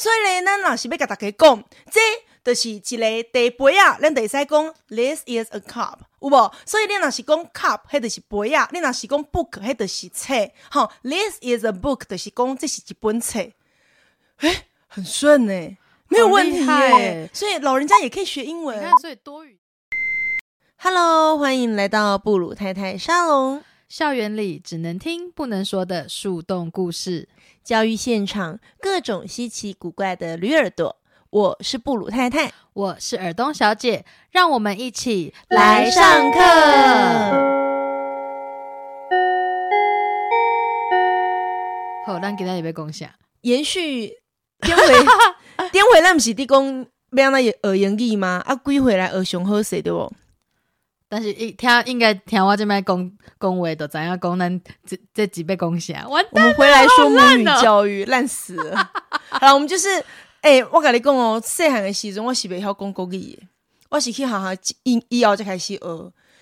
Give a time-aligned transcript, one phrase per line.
[0.00, 2.00] 所以咧，咱若是要甲大家讲，这
[2.42, 6.52] 就是一个茶杯啊，咱就会使讲 This is a cup，有无？
[6.64, 10.34] 所以你若是讲 cup，迄就是杯啊；你若是讲 book，迄就是册。
[10.70, 13.40] 好，This is a book，就是讲这是一本册。
[14.38, 15.76] 诶，很顺呢、
[16.08, 18.80] 没有问题好厉耶、害耶所以老人家也可以学英文你。
[18.80, 19.58] 看，所以多语
[20.78, 27.28] Hello，欢迎来到布鲁太太沙龙校园里只能听不能说的树洞故事。
[27.64, 30.94] 教育现场，各种稀奇古怪的驴耳朵。
[31.30, 36.38] 我是布鲁太太，我是尔东小姐，让我们一起来上课。
[42.06, 43.16] 好，咱今天要讲啥？
[43.40, 44.12] 延续
[44.60, 44.86] 点回
[45.72, 48.40] 点回， 咱不是伫讲要安怎学英语吗？
[48.46, 50.12] 啊，归回来学上好势对不？
[51.10, 56.06] 但是一听应该听我这边讲讲话，都知影讲咱这这几要讲啥。
[56.08, 58.76] 完我们回来说母语教育，烂死了。
[59.28, 59.88] 好了， 我们就是，
[60.42, 63.42] 诶、我跟你讲哦，细汉的时阵我是袂晓讲国语的，
[63.88, 65.80] 我是去学校以以后才开始学。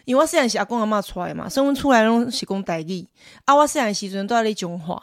[0.05, 3.07] 因为我细汉是阿公阿嬷出来嘛，所以阮厝内拢是讲台语。
[3.47, 5.03] 啊，我细汉的时阵都在咧中华。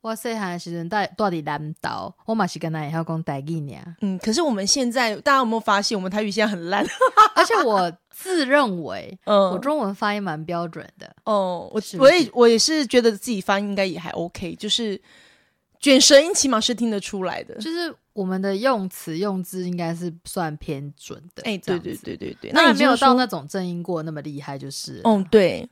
[0.00, 3.94] 我细汉的时阵在住伫南岛，我嘛是跟他也要讲台语尔。
[4.00, 6.86] 嗯，可是我们现在，大家有没有发现，我们台语现在很烂？
[7.34, 11.14] 而且我自认为嗯，我中文发音蛮标准的。
[11.24, 15.00] 哦，我我也我也是觉得自己发音应该也还 OK，就是
[15.80, 17.56] 卷舌音起码是听得出来的。
[17.56, 21.42] 就是我们的用词用字应该是算偏准的。
[21.42, 25.00] 哎、对对对对对，那也没有到那种正音过那么厉害，就是了。
[25.04, 25.68] 嗯，对。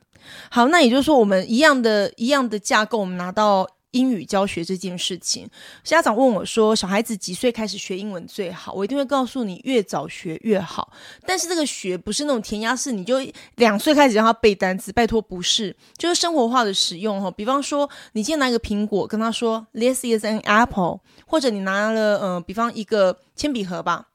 [0.49, 5.49] 好，那也就是说，我们一样的一样的架构，我们拿到英语教学这件事情，
[5.83, 8.73] 家长问我说，小孩子几岁开始学英文最好？
[8.73, 10.91] 我一定会告诉你，越早学越好。
[11.25, 13.15] 但是这个学不是那种填鸭式，你就
[13.55, 17.31] 两岁开始让他背单词，拜托不是，就是生活化的使用哈。
[17.31, 24.09] 比方说，你今天拿一个苹果，跟他说 “This is an apple”，或者你拿了呃，比方一个铅笔盒吧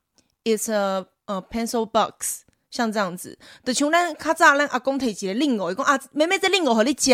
[0.45, 2.43] ，“It's a 呃 pencil box”。
[2.71, 7.11] 像这样子，就像咱较早咱阿公摕一个令哦，伊讲啊，妹妹这令偶互你食，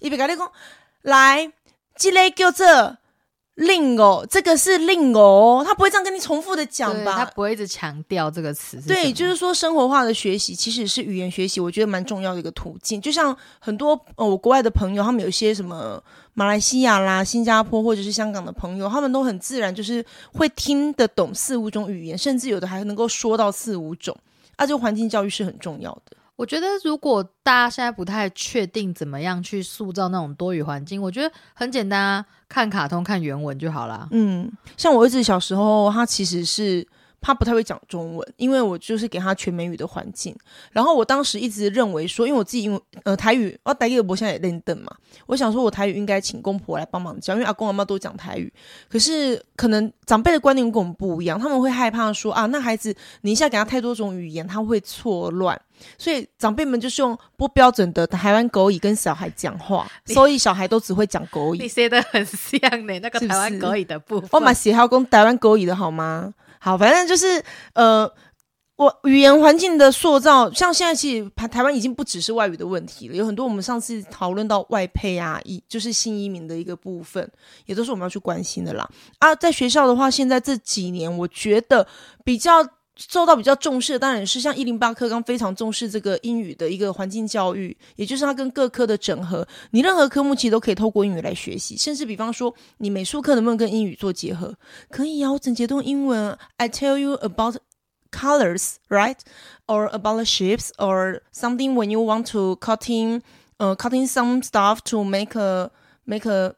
[0.00, 0.50] 伊别甲你讲，
[1.02, 1.52] 来，
[1.96, 2.96] 这个叫做
[3.54, 7.24] 令哦，这个是令哦，他不会这样跟你重复的讲吧他？
[7.24, 13.00] 不会一直强调这个词对，就是说生活化的学习其实是语言学习，我觉得蛮重要的一个途径。
[13.00, 16.02] 就像很多呃我国外的朋友，他们有一些什么
[16.34, 20.04] 马来西亚啦、新加坡或者是香港的朋友，他们都很自然就是
[20.34, 24.14] 会听得懂四五种语言，甚至有的还能够说到四五种。
[24.56, 26.15] 啊，这个环境教育是很重要的。
[26.36, 34.06] 我觉得如果大家现在不太确定怎么样去塑造那种多语环境，我觉得很简单啊，看卡通、看原文就好啦。
[34.10, 36.86] 嗯，像我儿子小时候，他其实是
[37.26, 40.32] 他不太会讲中文，因为我就是给他全美语的环境。
[40.70, 44.94] 然后我当时一直认为说，因为我自己因为呃台语，我台语我现在也练邓嘛，
[45.26, 48.52] 我想说我台语应该请公婆来帮忙教，因为阿公阿妈都讲台语。
[48.88, 55.60] 可是可能长辈的观念跟我们不一样，他们会害怕说啊，那孩子你一下给他太多种语言，他会错乱。
[55.98, 61.68] 所以长辈们就是用不标准的台湾狗语跟小孩讲话， 所以小孩都只会讲狗语你。
[61.68, 64.30] 写的很像呢，那个台湾是狗语的部分。
[64.32, 66.32] 我买喜好讲台湾狗语的好吗？
[66.66, 67.40] 好，反正就是
[67.74, 68.10] 呃，
[68.74, 77.30] 我语言环境的塑造，像现在其实台台湾已经不只是外语的问题了，有很多我们上次讨论到外配啊，移就是新移民的一个部分，
[77.66, 78.84] 也都是我们要去关心的啦。
[79.20, 81.86] 啊，在学校的话，现在这几年我觉得
[82.24, 82.68] 比较。
[82.96, 89.46] 受到比较重视的当然是像一零八课纲非常重视这个英语的一个环境教育，也就是它跟各科的整合。
[89.72, 94.54] 你任何科目其实都可以透过英语来学习，甚至比方说你美术课能不能跟英语做结合？
[94.90, 96.38] 可以啊，我整节都用英文。
[96.56, 97.56] I tell you about
[98.10, 99.18] colors, right?
[99.66, 103.20] Or about the shapes, or something when you want to cutting,
[103.58, 105.70] uh, cutting some stuff to make a
[106.04, 106.54] make a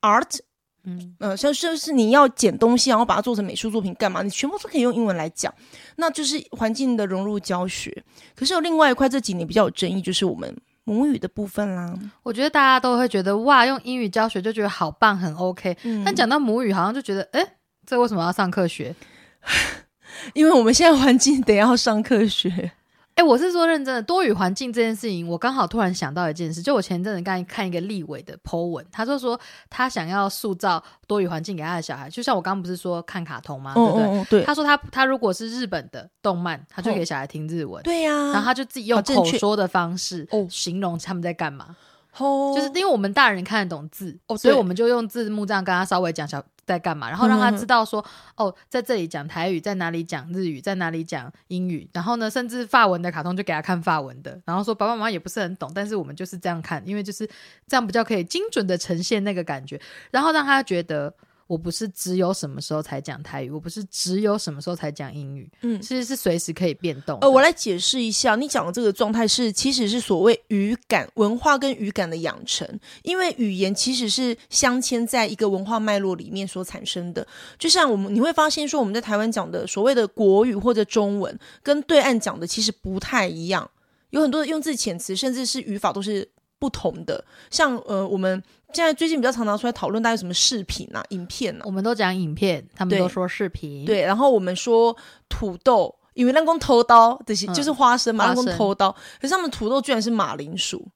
[0.00, 0.40] art.
[0.84, 4.22] 嗯，呃，像就是你要捡东西，然后把它做成美术作品，干嘛？
[4.22, 5.52] 你全部都可以用英文来讲，
[5.96, 8.02] 那就是环境的融入教学。
[8.34, 11.94] 可是有另外一块这几年比较有争议，就是我们母语的部分啦。
[12.22, 15.76] 我觉得大家都会觉得哇，用英语教学就觉得好棒，很 OK。
[15.84, 17.46] 嗯但讲到母语，好像就觉得，哎，
[17.86, 18.94] 这为什么要上课学？
[20.34, 22.72] 因为我们现在环境得要上课学，
[23.14, 29.38] 哎，我是说认真的，多语环境这件事情，我刚好突然想到一件事，就我前阵子刚看一个立委的 po 文，他就说
[29.68, 33.74] 他想要塑造多语环境给他的小孩，就像我刚刚不是说看卡通吗？
[33.74, 34.42] 对不对？
[34.44, 41.76] 他说他他如果是日本的动漫，他就给小孩听日文，对呀、然后他就自己用口说的方式哦形容他们在干嘛，
[42.16, 48.04] 哦就是因为我们大人看得懂字，哦所以我们就用字幕这样跟他稍微讲小在干嘛，然后让他嗯知道说，
[48.36, 57.28] 哦，在这里讲台语，在哪里讲日语，在哪里讲英语，然后呢，甚至法文的卡通就给他看法文的，然后说爸爸妈妈也不是很懂，但是我们就是这样看，因为就是
[57.68, 59.80] 这样比较可以精准的呈现那个感觉，
[60.10, 61.14] 然后让他觉得。
[61.52, 67.18] 我不是只有什么时候才讲台语，我不是只有什么时候才讲英语，嗯其实是随时可以变动。
[67.20, 72.66] 呃，我来解释一下，你讲的这个状态是，其实是所谓语感文化跟语感的养成，
[73.02, 77.26] 因为语言其实是镶嵌在一个文化脉络里面所产生的。
[77.58, 83.70] 就像我们你会发现说，我们在台湾讲的所谓的国语或者中文，跟对岸讲的其实不太一样，
[84.08, 86.26] 有很多的用字遣词，甚至是语法都是
[86.62, 87.24] 不同的。
[87.50, 88.40] 像呃，我们
[88.72, 94.96] 现在最近比较常常出来讨论，大概有什么视频啊、影片啊，我们都讲影片，他们都说视频。，对，然后我们说
[95.28, 100.86] 土豆，因为那公偷刀这些、嗯就是花生嘛，那公花生偷刀，可是他们土豆居然是马铃薯，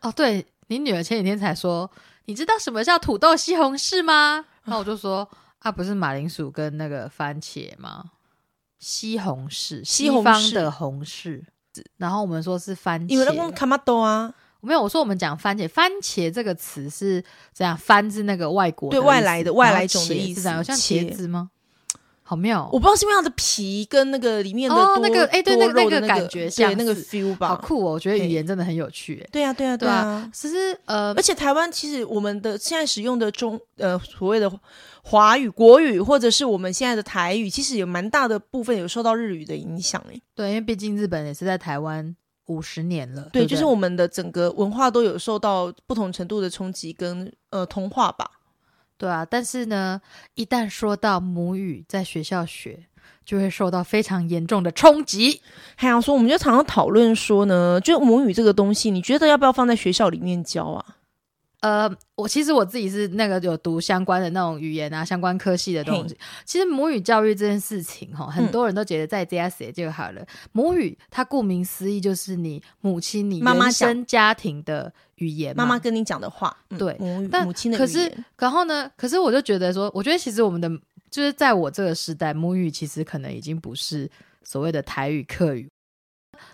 [0.00, 1.90] 哦，对你女儿前几天才说，
[2.24, 4.46] 你知道什么叫土豆西红柿吗？
[4.64, 5.28] 然后我就说
[5.58, 8.04] 啊，不是马铃薯跟那个番茄吗？
[8.78, 11.42] 西红柿，西红柿方的红柿。
[11.98, 17.22] 然后我们说是番茄因为那公茄，卡玛豆啊，没有，我说我们讲番茄，番茄这个词是
[17.54, 21.50] 这样，番是那个外国的对外来的外来种的意思像茄茄子吗？
[22.22, 27.94] 好妙哦，我不知道是因为它的皮跟那个里面的那个哎对多那个那那个感觉像对那个 feel 吧，好酷哦！
[27.94, 30.30] 我觉得嘿语言真的很有趣，哎，对啊，对啊，对啊啊。
[30.32, 34.48] 其实呃而，且台湾其实我们的现在使用的中呃所谓的
[35.02, 40.22] 华语、国语，或者是我们现在的台语，其实有蛮大的部分有受到日语的影响诶。
[40.36, 42.14] 对，因为毕竟日本也是在台湾
[42.50, 48.28] 五十年了，对，不就是我们的整个文化都有受到不同程度的冲击跟呃同化吧。
[48.98, 49.24] 对啊。
[49.24, 50.00] 但是呢，
[50.34, 52.86] 一旦说到母语，在学校学，
[53.24, 55.40] 就会受到非常严重的冲击。
[55.76, 60.96] 还有说，我们就常常讨论说呢，就母语这个东西，你觉得要不要放在学校里面教啊？
[61.60, 66.16] 呃，我其实我自己是那个有读相关的那种语言啊，相关科系的东西。
[66.44, 70.24] 其实母语教育这件事情，哈，很多人都觉得在家写就好了。
[70.52, 75.64] 母语它顾名思义就是你母亲、你原妈妈讲生家庭的语言嘛。
[75.64, 78.90] 妈妈跟你讲的话，嗯对母语但母亲的可是，然后呢？
[78.96, 80.70] 可是我就觉得说，我觉得其实我们的
[81.10, 84.10] 就是在我这个时代，母语其实可能已经不是
[84.44, 85.68] 所谓的台语、客语，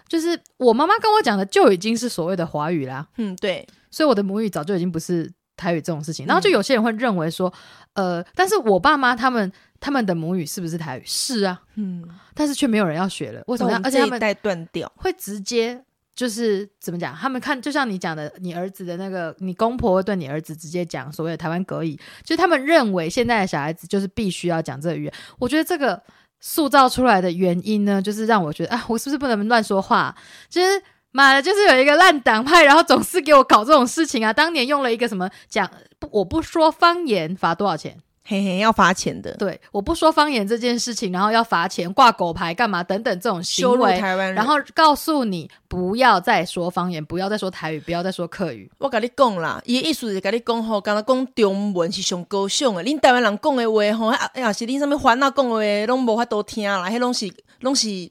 [0.08, 3.06] 就是我妈妈跟我讲的就已经是所谓的华语啦。
[3.16, 6.26] 嗯，对，所以我的母语早就已经不是台语这种事情。
[6.26, 7.52] 嗯然后就有些人会认为说，
[7.94, 9.50] 呃，但是我爸妈他们
[9.80, 11.02] 他们的母语是不是台语？
[11.04, 12.04] 是啊，嗯，
[12.34, 13.42] 但是却没有人要学了。
[13.46, 15.82] 为什么而且他们这一代断掉，会直接
[16.14, 17.14] 就是怎么讲？
[17.14, 25.12] 他们看就像你讲的，你儿子的那个，你公婆会对你儿子直接讲所谓的台湾格语，就是他们认为现在的小孩子就是必须要讲这个语言。
[25.38, 26.02] 我觉得这个
[26.40, 30.14] 塑造出来的原因呢，就是让我觉得啊，我是不是不能乱说话？
[30.48, 30.82] 就是。
[31.12, 34.30] 妈的，就是有一个烂党派，然后总是给我搞这种事情啊！
[34.34, 35.70] 当年用了一个什么讲，
[36.10, 37.96] 我不说方言罚多少钱？
[38.28, 44.34] 嘿嘿，要罚钱的，对，我不说方言这件事情，然后要罚钱、挂狗牌干嘛等等这种行为，台湾人。
[44.34, 48.68] 然后告诉你不要再说方言，不要再说台语，不要再说客语。
[48.78, 58.10] 我跟你讲啦，伊的意思是跟你讲吼，刚才讲中文是上高尚的，恁台湾人讲的话吼，啊，要是恁什么烦恼讲的话，拢无法度听啦，迄拢是拢是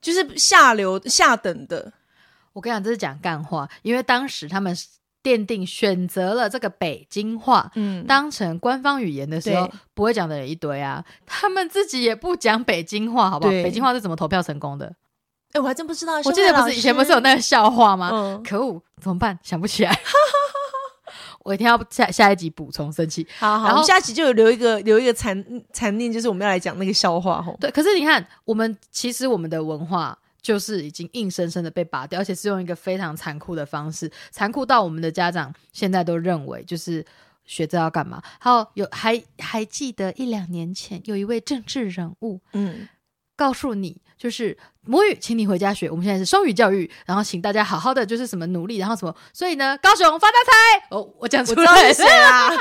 [0.00, 1.92] 就是下流下等的。
[2.54, 4.74] 我跟你讲，这是讲干话，因为当时他们
[5.24, 7.70] 奠定选择了这个北京话。
[7.74, 11.02] 嗯，当成官方语言的时候，不会讲的人一堆啊。
[11.24, 13.50] 他们自己也不讲北京话，好不好？
[13.50, 14.94] 北京话是怎么投票成功的？
[15.52, 16.14] 哎、我还真不知道。
[16.24, 18.10] 我记得不是以前不是有那个笑话吗？
[18.12, 19.38] 嗯，可恶，怎么办？
[19.42, 19.98] 想不起来。
[21.44, 23.26] 我一定要下下一集补充，生气。
[23.38, 27.56] 好好，然后我们下集就有留一个留一个残残念，就是我们要来讲那个笑话吼。
[27.60, 37.02] 对，可是你看，我们其实我们的文化就是已经硬生生的被拔掉，而且是用一个非常残酷的方式，残酷到我们的家长现在都认为就是
[37.46, 38.22] 学这要干嘛？
[38.38, 42.86] 还有有还还记得一两年前有一位政治人物嗯，
[43.34, 45.90] 告诉你，就是母语，请你回家学。
[45.90, 52.50] 我们现在是双语教育，然后请大家好好的就是什么努力，然后什么，所以呢，高雄发大财哦，我讲出来是谁啦。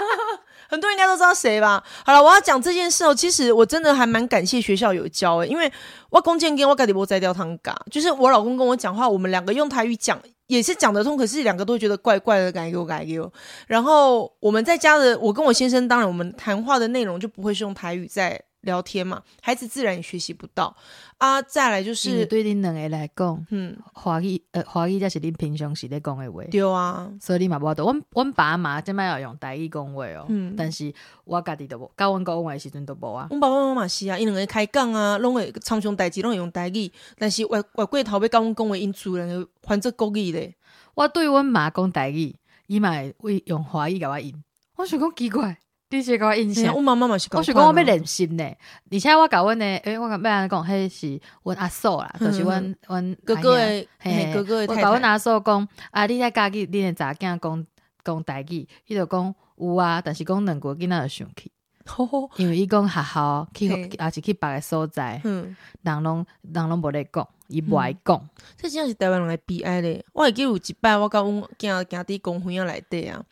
[0.73, 1.83] 很多人应该都知道谁吧？
[2.03, 3.13] 好了，我要讲这件事哦。
[3.13, 5.71] 其实我真的还蛮感谢学校有教诶、因为
[6.09, 13.31] 我公建跟我家里波摘掉汤嘎，就是我老公跟我讲话，我们两个用台语讲也是讲得通，可是两个都觉得怪怪的，改给我改给我。
[13.67, 20.75] 然后我们在家的，我跟我先生，当然我们谈话的内容就不会是用台语在聊天嘛，孩子自然也学习不到
[21.17, 21.41] 啊。
[21.41, 26.43] 再来就是，对恁两个来讲，嗯，华语呃华语才是恁平常时咧讲的话。
[26.51, 30.93] 对啊，所以你嘛无法度，阮阮爸妈即摆要用台语讲话哦，嗯但是
[31.23, 33.27] 我家己都无，教阮讲话的时阵都无啊。
[33.29, 40.55] 阮爸爸妈妈是啊，因两个开讲啊，拢会常常代志拢会用台语，但是外外过头要甲阮讲话，因主人会还做国语咧。
[40.95, 42.35] 我对阮妈讲台语，
[42.67, 44.43] 伊嘛会为用华语甲我应。
[44.75, 45.57] 我想讲奇怪，
[45.93, 46.71] 你是甲我应啥是啊，？
[46.71, 47.43] 阮妈妈嘛是我讲。
[47.43, 48.43] 想讲我要练心呢，
[48.91, 55.01] 而且我甲阮的，诶、我甲要安尼讲，迄是阮阿嫂啦，嗯就是阮阮哥哥的，嘿我甲阮。
[55.03, 57.67] 阿嫂讲，啊，你在家己恁诶查囝讲
[58.03, 58.55] 讲代志，
[58.87, 61.51] 伊就讲有啊，但是讲两个囡仔就生气。
[62.37, 68.29] 因为伊讲学校去嘿也是去别个所在，嗯，人拢人拢无咧讲，伊无爱讲。
[68.57, 70.03] 这真正是台湾人的悲哀咧。
[70.13, 73.23] 我会记有一摆，我甲阮囝囝伫公园啊内底啊，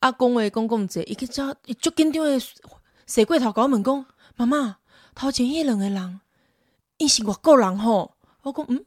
[0.00, 2.38] 啊讲话讲讲者，伊去遮伊足紧张诶，
[3.06, 4.06] 坐过头甲我问讲：
[4.36, 4.76] 妈妈，
[5.14, 6.20] 头前迄两个人，
[6.98, 8.14] 伊是外国人吼？
[8.42, 8.84] 我讲嗯，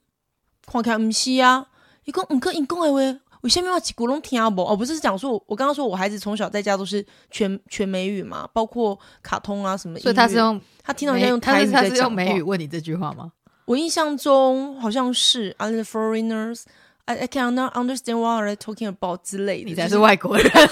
[0.66, 1.68] 看起来毋是啊。
[2.06, 3.20] 伊讲毋过因讲诶话。
[3.42, 4.64] 为什么我一句拢听不？
[4.64, 10.00] 哦，不是讲说我，我刚刚说我孩子从小在家都是全全美语嘛，包括卡通啊什么。
[10.00, 13.32] 所以他是用他听到人家用他台语是他是用美语问你这句话吗？
[13.66, 16.64] 我印象中好像是 "Are the foreigners?
[17.06, 19.70] I I cannot understand what are they talking about" 之类的。
[19.70, 20.70] 你才是外国人， 反正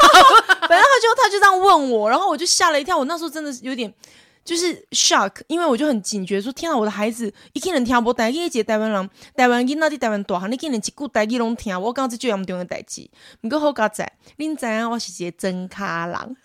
[0.69, 2.97] 他就他就这样问我，然后我就吓了一跳。
[2.97, 3.93] 我那时候真的是有点
[4.45, 13.09] 就是 shock，因为我就很警觉，说天啊，我的孩子一个人听无台语，一个台湾人，台湾囡仔伫台湾大汉，你竟然一句台语拢听，我感觉这最严重的代志。
[13.41, 16.15] 毋过好佳在，恁知影我是一个真卡人。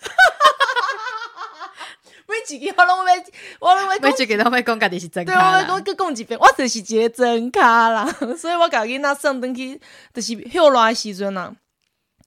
[2.30, 3.12] 每一个我拢要，
[3.58, 5.80] 我拢要讲每一个都会讲家己是真对，卡啦我我。
[5.80, 8.06] 讲一遍，我就是一个真卡人，
[8.38, 9.78] 所以我家囡仔送登去，
[10.14, 11.54] 就是休热的时阵啊，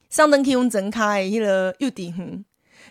[0.09, 2.45] 送登去用真卡的迄个幼稚园，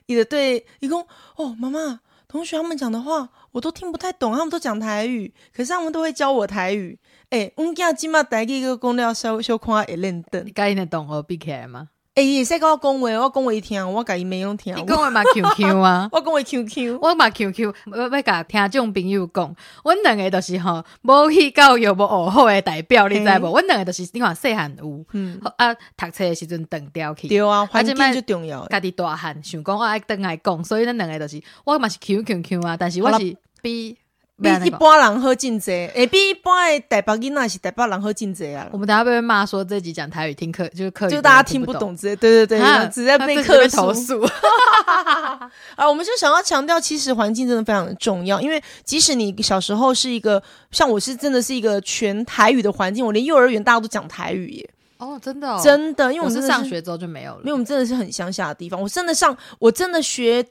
[0.06, 0.98] 伊就对伊讲
[1.36, 2.00] ：“哦，妈妈，
[2.32, 6.98] 同学他们讲的话我都听不太懂，他们都讲台语，可是他们都会教我台语。
[7.28, 11.90] 诶、阮囝即马台语个公料，稍稍看一认得，你跟你的同学比起来吗？
[12.14, 14.76] 诶、伊会使甲我讲话，我讲话伊听，我甲伊妹拢听。
[14.76, 23.50] 你，讲话嘛 QQ 啊， 我讲话 QQ，我嘛 QQ，要要甲听众朋友讲，阮两个就是吼，无去教育无学好诶代表，你知无？
[23.52, 28.66] 阮两个就是你看细汉有，嗯，啊，读册诶时阵断掉去，对啊，环境这摆最重要。
[28.66, 33.97] 家己大汉想讲我爱等来讲，所以咱两个就是我嘛是 QQQ 啊，但是我是比
[34.42, 38.78] 比一般人好真济，会比一般的台北囡仔是台北人好进济啊我。
[38.78, 41.72] 们等下被骂说这集讲台语听课就是课，就大家听不。
[41.72, 44.20] 懂之类，对对对，啊只在被他自己客诉投诉，
[45.75, 45.88] 啊。
[45.88, 60.44] 我们就想要强调，其实环境真的非常的重要，因为即使你小时候是一个，像我是真的是一个全台语的环境，我连幼儿园大家都讲台语耶，哦，真的、哦，真的，因为我是们是上学之后就没有了，因为我们真的是很乡下的地方，我真的上，我真的学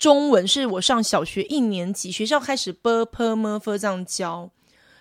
[0.00, 4.50] 中文是我上小学一年级，学校开始 b p m f 这样教，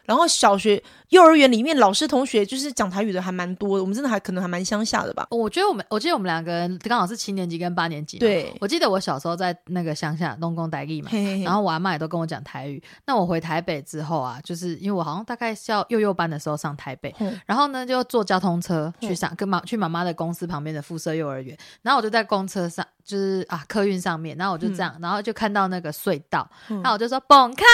[0.09, 5.27] 然后小学、幼儿园里面老师同学就是讲台语的还蛮多的，我们真的还可能还蛮乡下的吧。
[5.29, 8.21] 我觉得我们，我记得我们两个人刚好是七年级跟八年级嘛。
[8.21, 8.51] 对。
[8.59, 11.43] 我记得我小时候在那个乡下弄工台语嘛，嘿嘿嘿。
[11.43, 12.81] 然后我阿妈也都跟我讲台语。
[13.05, 26.77] 那我回台北之后啊，就是因为我好像大概是要幼幼班的时候上台北，嗯然后呢就坐交通车去嗯上跟妈去妈妈的公司旁边的附设幼儿园，然后我就在公车上，就是啊客运上面，然后我就这样，然后就看到那个隧道，嗯。
[26.81, 27.67] 然后我就说蹦康，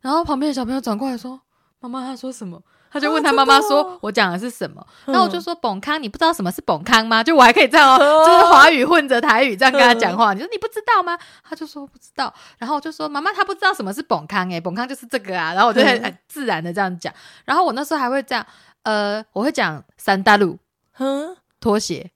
[0.00, 1.40] 然后旁边的小朋友转过来说
[1.80, 10.32] ：“妈妈，他说什么？”他就问他妈妈说：“真的哦我讲的是什么？”嗯然后我就说：“蹦康，你不知道什么是蹦康吗？”就我还可以这样哦，就是华语混着台语这样跟他讲话。
[10.32, 11.18] 你说你不知道吗？
[11.42, 12.32] 他就说不知道。
[12.56, 17.12] 然后我就说：“妈妈，他不知道什么是蹦康诶，蹦康就是这个啊。”然后我就很自然的这样讲。
[17.44, 18.46] 然后我那时候还会这样，
[18.84, 20.58] 呃，我会讲三大路
[20.92, 22.10] 哼，拖鞋，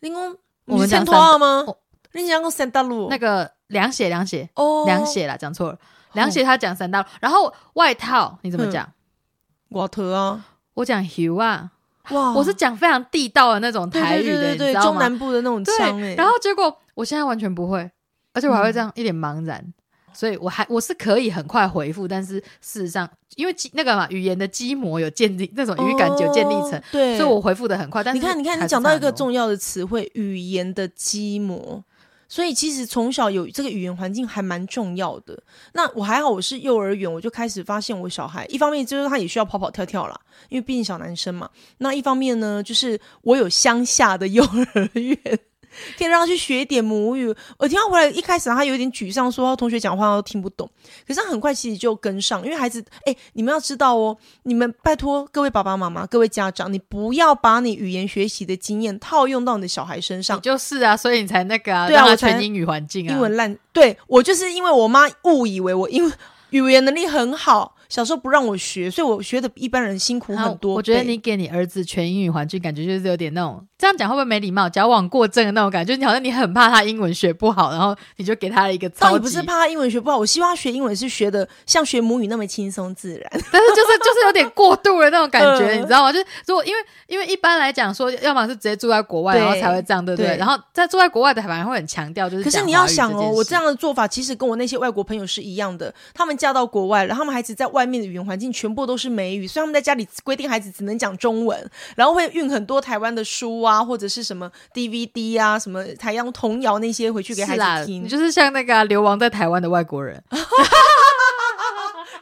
[0.00, 1.78] 你讲我们讲拖了吗哦？
[2.12, 5.78] 你讲过三大路那个凉鞋，凉鞋，哦凉鞋啦，讲错了。
[6.18, 8.86] 凉鞋他讲三大路，然后外套你怎么讲？
[9.70, 10.44] 瓦特啊，
[10.74, 11.70] 我讲 hue 啊，
[12.10, 15.00] 哇，我是讲非常地道的那种台语的，对对对对，中你知道吗？
[15.00, 17.90] 南部的那种腔然后结果我现在完全不会，
[18.32, 19.62] 而且我还会这样一脸茫然，
[20.12, 28.02] 所以我还我是可以很快回复，但是事实上因为那个嘛语言的基模有建立，那种语感有建立成，哦对，所以我回复的很快。
[28.02, 31.84] 但是你看，你看，你讲到一个重要的词汇——语言的基模。
[32.28, 35.42] 所以其实从小有这个语言环境还蛮重要的。
[35.72, 41.48] 那我还好，我是幼儿园，我就开始发现我小孩，一方面就是他也需要跑跑跳跳啦，因为毕竟小男生嘛。
[41.78, 45.38] 那一方面呢，就是我有乡下的 幼儿园，
[45.96, 47.34] 可以让他去学一点母语。
[47.58, 50.68] 我听他回来一开始他有点沮丧，说同学讲话都听不懂，
[51.06, 60.40] 可是他很快其实就跟上，因为孩子，哎、你们要知道哦，你们拜托各位爸爸妈妈、各位家长，你不要把你语言学习的经验套用到你的小孩身上。
[60.40, 66.10] 就是啊，所以你才那个啊，对啊我才全英语环境啊，英文烂，对我就是因为我妈误以为我英
[66.50, 70.74] 语言能力很好，小时候不让我学，所以我学的比一般人辛苦很多。
[70.74, 74.68] 我觉得你给你儿子全英语环境，感觉就是有点那种这样讲会不会没礼貌？
[74.68, 83.30] 矫枉过正的那种感觉，就是你好像你很怕他英文学不好，然后你就给他一个超级，倒也不是怕他英文学不好，我希望他学英文是学的像学母语那么轻松自然。
[83.32, 86.12] 但是就是就是有点过度的那种感觉， 嗯你知道吗？
[86.12, 90.34] 就是如果因为因为一般来讲说，要么是直接住在国外，然后才会这样，对不对？
[90.34, 108.08] 对然后在住在国外的反而会很强调，就是可是你要想哦，我这样的做法其实跟我那些外国朋友是一样的，他们嫁到国外，然后他们孩子在外外面的语言环境全部都是美语，所以他们在家里规定孩子只能讲中文，然后会运很多台湾的书啊，或者是什么 DVD 啊，什么台央童谣那些回去给孩，子听你。
[108.08, 110.20] 就是像那个啊、流亡在台湾的外国人，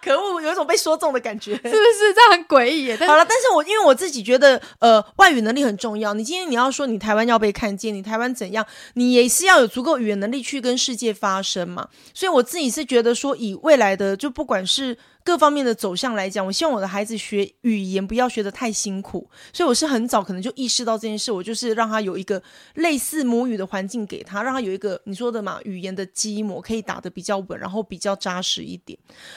[0.03, 1.55] 可恶，有一种被说中的感觉。
[1.55, 2.15] 是不是？
[2.15, 6.15] 这样很诡异好了，但是我因为我自己觉得，呃，外语能力很重要。
[6.15, 11.89] 你今天你要说你台湾要被看见，你台湾怎样，你也是要有足够语言能力去跟世界发声嘛。
[12.15, 19.29] 所以我自己是觉得说，以未来的就不管是各方面的走向来讲，我希望我的孩子学语言不要学得太辛苦。
[19.53, 22.41] 所以我是很早可能就意识到这件事，我就是让他有一个
[22.75, 28.97] 类似母语的环境给他，让他有一个你说的嘛语言的基模可以打得比较稳，然后比较扎实一点。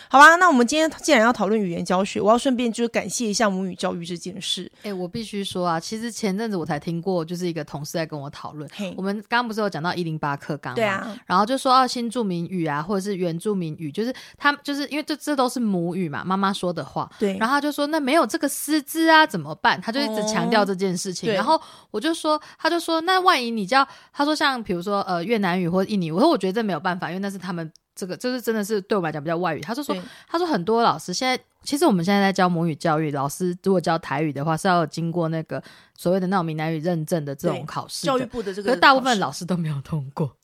[0.10, 4.72] 好吧，那我们今天既然要讨论语言教学，我要顺便就是感谢一下母语教育这件事。
[4.84, 8.70] 哎、我必须说啊，其实前阵子我才听过，就是一个同事在跟我讨论。
[8.72, 10.76] 嘿我们刚刚不是有讲到一零八课纲吗？
[10.76, 17.10] 对啊，然后就说哦，新住民语啊，或者是原住民语，就是他们就是因为这这都是母语嘛，妈妈说的话。
[17.18, 19.80] 对，然后他就说那没有这个师资啊，怎么办？
[19.82, 21.28] 他就一直强调这件事情。
[21.30, 21.60] 对然后
[21.92, 29.62] 我就说，他就说那万一你教，他说像比如说呃越南语或者印尼，我说我觉得这没有办法，因为那是他们这个就是真的是对我们来讲比较外语。
[29.62, 29.96] 他就说
[30.28, 35.62] 他说很多老师现在，其实我们现在在教母语教育，老师如果教台语的话，是要经过那个
[35.98, 38.06] 所谓的那种闽南语认证的这种考试。
[38.06, 40.36] 教育部的这个，可是大部分老师都没有通过，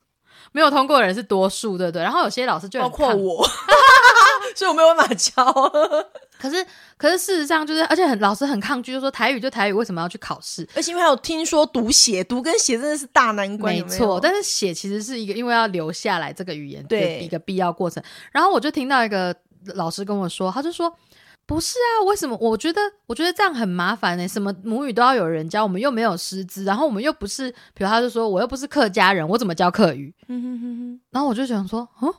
[0.52, 2.02] 没有通过的人是多数，对不对？
[2.02, 3.48] 然后有些老师就，包括我，
[4.56, 5.44] 所以我没有办法教。
[6.40, 6.66] 可是
[6.98, 10.68] 可是事实上就是，而且很老师很抗拒，就说台语就台语，为什么要去考试？
[10.76, 18.04] 而且因为还有听说读写，读跟写真的是大难关，没错，但是写其实是一个因为要留下来这个语言的对一个必要过程。
[18.32, 19.36] 然后我就听到一个
[19.76, 20.92] 老师跟我说，他就说。
[21.48, 22.36] 不是啊，为什么？
[22.42, 30.12] 我觉得，我觉得这样很麻烦呢、欸什么母语都要有人教，我们又没有师资，然后我们又不是，比如他就说我又不是客家人，我怎么教客语？
[30.28, 32.12] 嗯哼哼哼，然后我就想说，哦，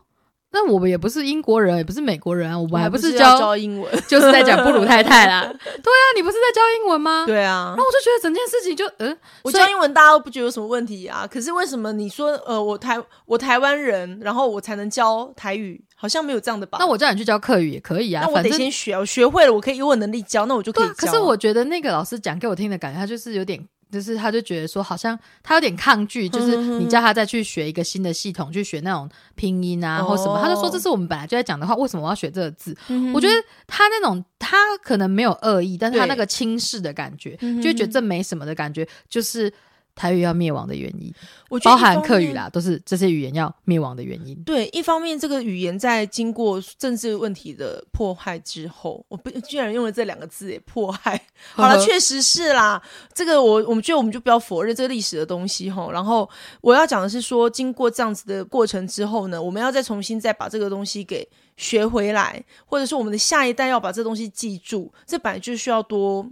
[0.56, 5.42] 那我们也不是英国人，也不是美国人啊，我们还不是要教，教英文， 就是在讲布鲁太太啦。
[5.52, 7.24] 对啊，你不是在教英文吗？
[7.26, 7.84] 对啊然后。
[7.86, 11.24] 我就觉得整件事情就，嗯、我教英文，大家都不觉得有什么问题啊。
[11.30, 15.84] 可是为什么你说，呃，我台我台湾人，然后我才能教台语？
[15.94, 16.78] 好像没有这样的吧？
[16.80, 20.82] 那我叫你去教课语也可以啊，那我反正得先学，我学会了，我可以有我能力教，那我就可。
[20.84, 20.94] 以教。
[20.94, 23.64] 可是我觉得那个老师讲给我听的感觉，他就是有点。
[23.96, 32.76] 就是他就觉得说，好像他有点抗拒，就是你叫他再去学一个新的系统，去学那种拼音啊或什么，哦他就说这是我们本来就在讲的话，为什么我要学这个字？
[32.88, 33.34] 嗯我觉得
[33.66, 39.50] 他那种他可能没有恶意，但是他那个轻视的感觉，就觉得这没什么的感觉，就是
[39.96, 41.10] 台语要灭亡的原因，
[41.48, 44.36] 我觉得包含客语啦，都是这些语言要灭亡的原因。
[44.44, 51.18] 对，一方面这个语言在经过政治问题的迫害之后，我不居然用了这两个字，也迫害。
[51.54, 52.80] 好了，确实是啦，
[53.14, 55.90] 这个我我们觉得我们就不要否认这个历史的东西吼。
[55.90, 56.28] 然后
[56.60, 66.30] 我要讲的是说，经过这样子的过程之后呢，我们要再重新再把这个东西给学回来，或者是我们的下一代要把这东西记住，这本来就需要多。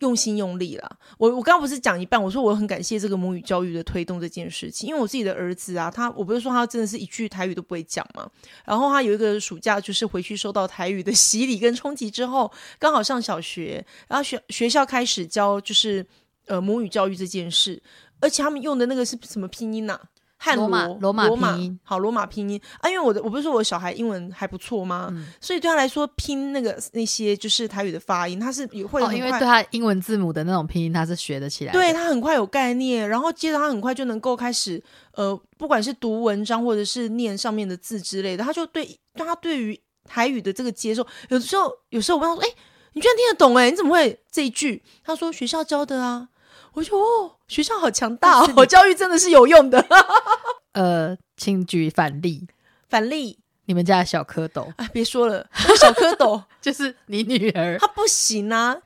[0.00, 0.90] 用心用力啦！
[1.16, 8.30] 我我刚刚不是讲一半，我说我很感谢这个母语教育的推动这件事情，因为我自己的儿子啊，他我不是说他真的是一句台语都不会讲嘛，
[8.64, 16.06] 然后他有一个暑假就是回去受到台语的洗礼跟冲击之后，刚好上小学，然后学学校开始教就是
[16.46, 17.82] 呃母语教育这件事，
[18.20, 19.98] 而且他们用的那个是什么拼音呐、
[20.38, 25.08] 汉罗马罗罗马好，罗马拼音啊，因为我的我不是说我小孩英文还不错吗？
[25.10, 31.78] 嗯所以对他来说拼那个那些就是台语的发音，他是也会哦，很快因为对他英文字母的那种拼音，他是学得起来的。
[31.78, 42.54] 对他很快有概念，然后接着他很快就能够开始呃，不管是读文章或者是念上面的字之类的，他就对他对于台语的这个接受，有的时候有时候我问他说：“哎、
[42.92, 46.28] 你居然听得懂哎、你怎么会这一句？”他说：“学校教的啊。”
[46.76, 49.82] 我就哦，学校好强大、哦，我教育真的是有用的。
[50.72, 52.46] 呃，请举反例，
[52.90, 58.76] 反例，你们家的小蝌蚪啊，别说了，那个小蝌蚪 就是你女儿，她不行啊，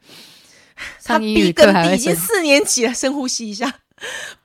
[1.02, 3.80] 她 B 跟 D 已经四年级了，深呼吸一下。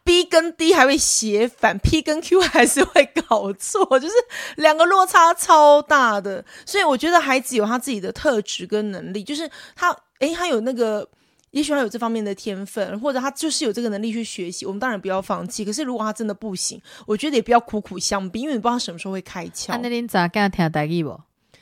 [0.03, 4.13] B 跟 D 还会写反，P 跟 Q 还是会搞错，就是
[4.57, 6.43] 两个落差超大的。
[6.65, 11.07] 所以我觉得孩子有他自己的特质跟能力，就是他诶，他有那个，
[11.55, 14.65] 也许他有这方面的天分，或者他就是有这个能力去学习。
[14.65, 15.63] 我们当然不要放弃。
[15.63, 19.71] 可是如果他真的不行，我觉得也不要苦苦相逼，因为你不知道他什么时候会开窍。
[19.71, 21.17] 啊，那恁咋敢听台语无？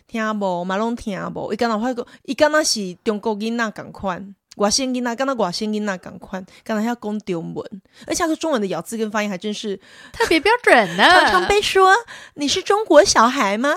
[0.08, 1.54] 听无，嘛拢听无。
[1.54, 9.80] 伊敢若发个，伊敢若是中国囡仔共款，外省囡仔敢若外省囡仔共款，敢若要讲中文，而且他说中文的咬字跟发音还真是
[10.12, 11.94] 特别标准呢，常常被说
[12.34, 13.76] 你是中国小孩吗？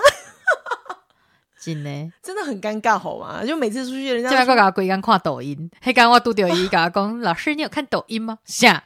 [1.59, 2.11] 真的。
[2.21, 3.43] 真的很尴尬，好吗？
[3.45, 8.39] 就每次出去，人家今晚说我甲规工看抖音，还刚我拄着伊甲我讲，老师你有看抖音吗？
[8.45, 8.83] 啥？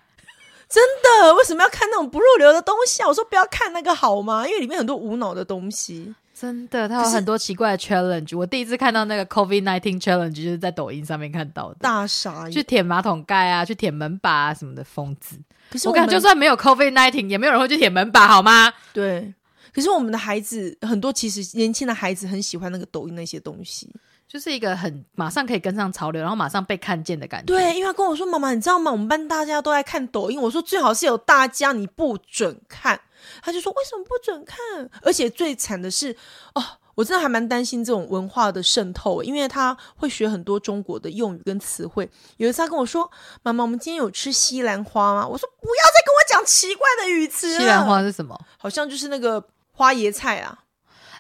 [0.69, 3.07] 真的为什么要看那种不入流的东西啊？
[3.07, 4.47] 我说不要看那个好吗？
[4.47, 6.15] 因为里面很多无脑的东西。
[6.33, 8.35] 真的，它有很多奇怪的 challenge。
[8.35, 12.51] 我第一次看到那个 COVID nineteen challenge，就是在抖音上面看到的，大傻眼。
[12.51, 15.37] 去舔马桶盖啊，去舔门把啊什么的，疯子。
[15.69, 18.73] 可是我感觉就算没有 COVID nineteen，也没有人会去舔门把，好吗？
[18.91, 19.31] 对，
[19.73, 23.89] 可是我们的孩子很多，其实年轻的孩子很喜欢那个抖音那些东西。
[24.27, 27.47] 就是一个很马上可以跟上潮流，然后马上被看见的感觉。
[27.47, 28.89] 对，因为他跟我说：“妈妈，你知道吗？
[28.89, 32.97] 我们班大家都在看抖音。”我说：“最好是有大家，你不准看。”
[33.43, 34.57] 他就说：“为什么不准看？”
[35.03, 36.15] 而且最惨的是，
[36.55, 36.63] 哦，
[36.95, 42.09] 我真的还蛮担心这种文化的渗透，因为他会学很多中国的用语跟词汇。
[42.37, 43.11] 有一次他跟我说
[43.43, 48.39] ：“妈妈，我们今天有吃西兰花吗？”我说：“不要再跟我讲奇怪的语词了。”西兰花是什么？
[48.57, 50.59] 好像就是那个花椰菜啊。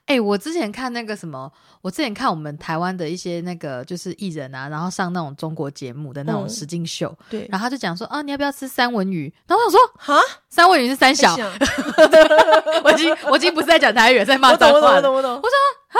[0.07, 1.49] 哎、我之前看那个什么，
[1.81, 9.33] 我之前看我们台湾的一些那个就是艺人啊，然后上那种中国节目的那种嗯实境秀，对，然后他就讲说啊，你要不要吃三文鱼？
[9.47, 11.33] 然后我想说哈， 三文鱼是三小
[12.83, 15.31] 我已经我已经不是在讲台语，在骂我懂，我懂，我懂。
[15.35, 15.49] 我说
[15.87, 15.97] 啊，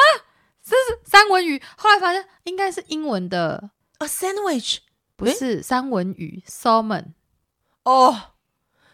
[0.62, 1.00] 这是。
[1.06, 4.78] 三文鱼，后来发现应该是英文的，啊，sandwich
[5.16, 7.08] 不是三文鱼 salmon。
[7.84, 8.18] 哦，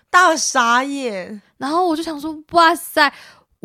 [0.10, 1.42] 大傻眼。
[1.58, 3.14] 然后我就想说，哇塞，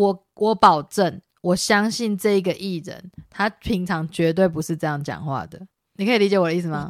[0.02, 5.60] 我我保证，我相信这个艺人，他平常绝对不是这样讲话的。
[5.96, 6.88] 你可以理解我的意思吗？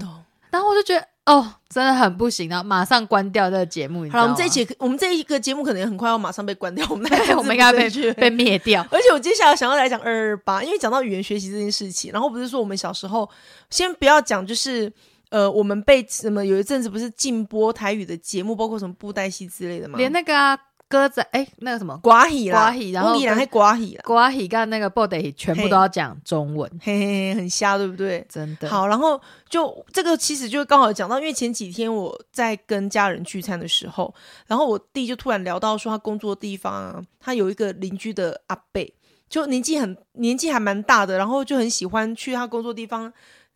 [0.50, 4.08] 然后我就觉得，哦，真的很不行，然后马上关掉这个节目。
[4.10, 8.86] 好了，我们这一期我们这一个节目可能很快要马上被关掉，我们， 我们应该被被被灭掉。
[8.92, 13.28] 而且我接下来想要来讲二二八，因为讲到语言学习这件事情，然后不是说我们小时候，
[13.70, 14.92] 先不要讲，就是
[15.30, 19.96] 呃，我们被什么有一阵子不是禁播台语的节目，包括什么布袋戏之类的吗？
[19.96, 20.54] 连那个啊
[20.92, 28.22] 歌仔，哎，那个什么瓜喜啦，瓜喜然后乌宜兰还寡喜啦，瓜喜跟那个 body 全部都要讲中文，嘿嘿嘿，很瞎，对不对？
[28.28, 28.68] 真的。
[28.68, 34.14] 好，然后就这个其实就刚好讲到，因为前几天我在跟家人聚餐的时候，
[34.46, 38.86] 然后我弟就突然聊到说他工作的地方啊，他有一个邻居的阿伯，
[39.30, 43.10] 就年纪很年纪还蛮大的，然后就很喜欢去他工作地方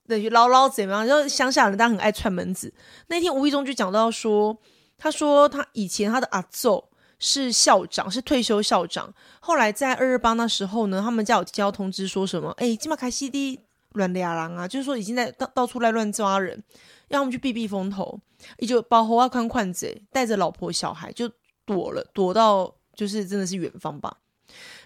[0.08, 2.72] 等于唠唠怎么样，就乡下人当然很爱串门子。
[3.08, 4.56] 那天无意中就讲到说，
[4.96, 6.88] 他说他以前他的阿奏。
[7.18, 9.12] 是校长，是退休校长。
[9.40, 12.50] 后来在二二八那时候呢，他们家有接到通知说什么？
[12.58, 13.60] 哎，金马开西的
[13.92, 16.62] 乱俩狼啊，就是说已经在到到处来乱抓人，
[17.08, 18.20] 让他们去避避风头。
[18.58, 21.30] 也就包括阿宽宽子带着老婆小孩就
[21.64, 24.18] 躲了，躲到就是真的是远方吧。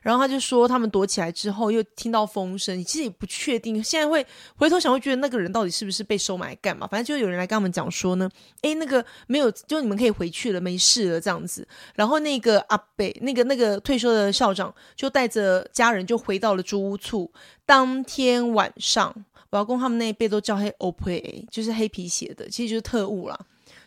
[0.03, 3.83] 然后他就说，他们躲起来之后，又听到风声，其实也不确定。
[3.83, 6.87] 现在会回头想，会觉得那个人到底是不是被收买干嘛？
[6.87, 8.29] 反正就有人来跟他们讲说呢，
[8.63, 11.67] 诶，那个没有，就你们可以回去了，没事了这样子。
[11.95, 17.31] 然后那个阿北，那个那个退休的校长，就带着家人就回到了租屋处。
[17.67, 19.15] 当天晚上，
[19.51, 23.39] 我老公他们那一辈都叫黑 OPA，就是黑皮鞋的，其实就是特务啦，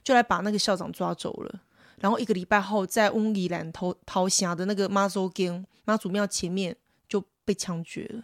[0.04, 1.60] 就来把那个校长抓走了。
[2.04, 6.76] 然后一个礼拜后，在翁里兰头桃峡的那个妈祖宫妈祖庙前面
[7.08, 8.24] 就被枪决了。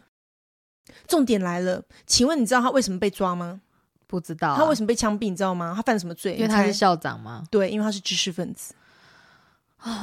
[1.07, 3.61] 重点来了，请问你知道他为什么被抓吗？
[4.05, 5.29] 不知道啊、他为什么被枪毙？
[5.29, 5.71] 你知道吗？
[5.73, 6.35] 他犯了什么罪？
[6.35, 7.45] 因为他是校长吗？
[7.49, 8.73] 对，因为他是知识分子。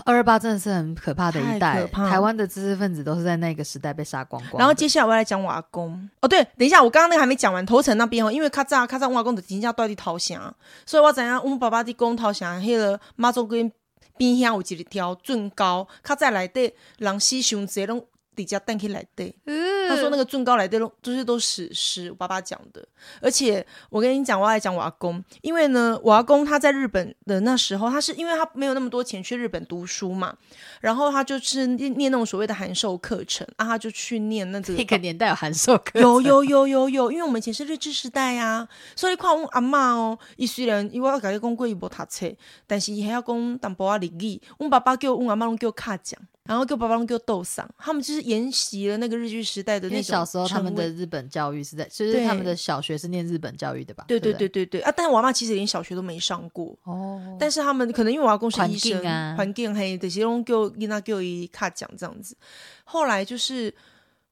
[0.05, 4.59] 二二八真的是很可怕的一代，台湾的知识分子都是在那个时代被杀光光。
[4.59, 6.09] 然后接下来我要来讲我阿公。
[6.21, 7.65] 哦，对，等一下，我刚刚那个还没讲完。
[7.67, 10.55] 头城那边哦，因为较早较早我阿公就真正住伫头城，
[10.87, 13.71] 所以我知影阮爸爸伫讲头城迄个妈祖跟
[14.17, 18.03] 边遐有一条圳高，较早内底人死伤侪拢
[18.45, 19.35] 直接等去内底。
[19.47, 22.87] 嗯他说那个圳高来的都是都史诗，我爸爸讲的。
[23.21, 30.37] 而且我跟你讲，我要来讲我阿公，因为呢，我阿公他在日本的那时候，他是因为他没有那么多钱去日本读书嘛，
[30.81, 42.27] 然后他就是念念那种所谓的函授课程啊，他就去念那个那个年代有函授课程，有有有有有，因为我们以前是日治时代呀、所以看我阿嬷哦，伊虽然伊我甲你讲过伊无读册，
[42.67, 44.43] 但是伊还要讲淡薄仔日语。
[44.59, 54.05] 我爸爸叫我阿嬷拢叫卡奖，然后叫爸爸拢叫豆桑，他们就是沿袭了那个日剧时代的那种小时候他们的日本教育是在，就是他们的小学是念日本教育的吧？
[54.09, 54.93] 对对对对对对啊！
[54.97, 56.77] 但是我阿嬷其实连小学都没上过。
[56.85, 59.03] 哦，但是他们可能因为我阿公是医生
[59.37, 62.37] 环境嘿，这些拢叫囡仔叫伊卡奖这样子。
[62.85, 63.73] 后来就是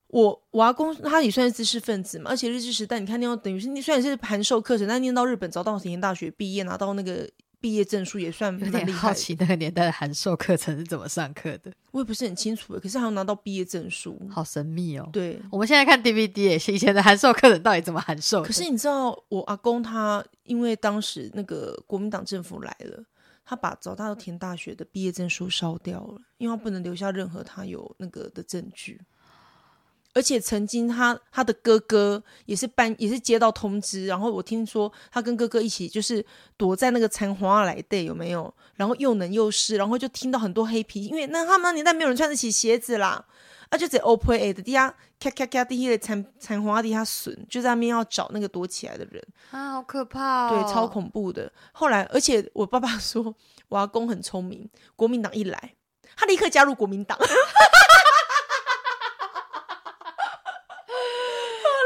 [0.08, 7.28] 我我阿公他也算是知识分子嘛，而且日治时代你看念到等于是你虽然是函授课程，但念到日本，早稻田大学毕业，拿到那个
[7.64, 8.70] 毕业证书也算有。
[8.70, 14.20] 点好奇那个年代的函授课程是怎么上课的，我也不是很清楚，可是还要拿到毕业证书。
[14.30, 15.08] 好神秘哦。
[15.10, 18.42] 对，我们现在看 DVD 也是以前的函授课程到底怎么函授？
[18.42, 23.02] 可是你知道我阿公他因为当时那个国民党政府来了。
[23.46, 28.98] 他把早稻田大学的毕业证书烧掉了，因为他不能留下任何他有那个的证据。
[30.14, 36.24] 而且曾经他他的哥哥也是办也是接到通知，然后我听说他跟哥哥一起就是
[36.56, 38.54] 躲在那个残花来对有没有？
[38.76, 43.26] 然后又冷又湿，然后就听到很多黑皮，因为那他们那年代没有人穿得起鞋子啦，啊
[43.70, 50.50] 啊，就在 OPPO A 的底下咔咔咔地下残残花底下损，就在那边要找那个躲起来的人，啊，好可怕哦！
[50.50, 51.50] 对，超恐怖的。
[51.72, 53.34] 后来，而且我爸爸说，
[53.68, 55.74] 我阿公很聪明，国民党一来，
[56.16, 57.18] 他立刻加入国民党。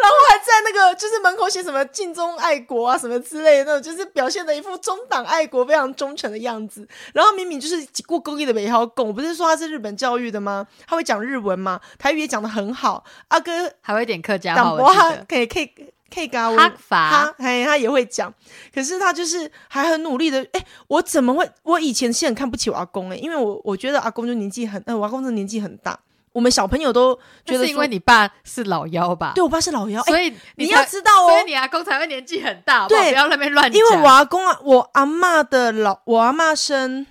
[0.00, 6.86] 然后还在那个就是门口写什么“尽忠爱国”啊什么之类的那种，就是表现的一副中党爱国、非常忠诚的样子。
[7.12, 10.66] 然后明明就是过勾一的美好拱，我不是说他是日本教育的吗？
[10.86, 11.80] 他会讲日文吗？
[11.98, 13.04] 台语也讲的很好。
[13.28, 15.66] 阿哥还会点客家话，可以可以
[16.12, 18.32] 可以跟他他哎他也会讲，
[18.74, 20.46] 可是他就是还很努力的。
[20.52, 21.48] 哎，我怎么会？
[21.62, 25.98] 我以前是很看不起我阿公哎，因为我我觉得阿公就年纪很，呃，我阿公的年纪很大。
[26.32, 27.14] 我们小朋友都
[27.44, 29.32] 觉得是因为你爸是老幺吧？
[29.34, 37.06] 对我爸是老幺，所以你要知道哦，所以你阿公才会年纪很大，对，不要那边乱因为我阿公啊，我阿妈的老，我阿妈生，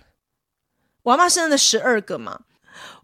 [1.04, 2.42] 我阿妈生了十二个嘛，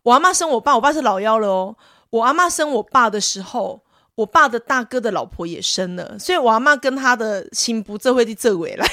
[0.03, 1.75] 我阿妈生我爸，我爸是老幺了哦。
[2.11, 3.81] 我阿妈生我爸的时候，
[4.15, 8.87] 我爸的大哥的老婆也生了，所以我阿妈跟他的亲不这会的这尾来。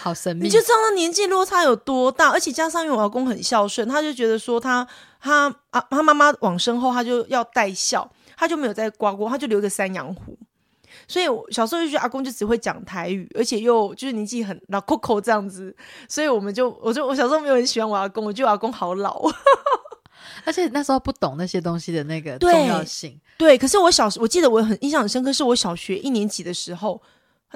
[0.00, 4.86] 好神秘，你就知道他年纪落差有多大，而且加上因为我阿公很孝顺，他就觉得说他
[5.24, 8.06] 他啊他妈妈往生后他就要带孝，
[8.36, 10.38] 他就没有再刮过，他就留着山羊胡。
[11.08, 15.74] 所以我小时候就觉得阿公就只会讲台语，而且又就是年纪很老 Coco 这样子，
[16.08, 19.22] 所以我们就我就我小时候没有很喜欢我阿公，我觉得阿公好老，
[20.44, 23.18] 而且那时候不懂那些东西的那个重要性。
[23.38, 27.00] 对，可是我小时我记得我很印象很深刻，是我小学一年级的时候。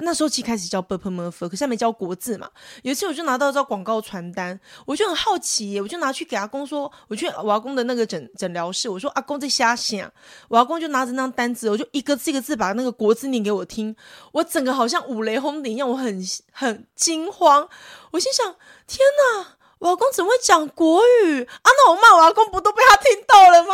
[0.01, 2.49] 那时候其实开始教 b p m f，可是还没教国字嘛。
[2.83, 10.11] 有一次我就拿到一张广告传单，我就很好奇，我就拿去给阿公说，我去我阿公的那个诊诊疗室，我说阿公在瞎想。
[10.47, 13.95] 我阿公就拿着那张单子，我就一个字一个字把那个国字念给我听，
[14.31, 17.67] 我整个好像五雷轰顶一样，我很很惊慌。
[18.11, 18.55] 我心想：
[18.87, 18.99] 天
[19.35, 21.63] 哪，我阿公怎么会讲国语啊？
[21.63, 23.73] 那我骂我阿公不都被他听到了吗？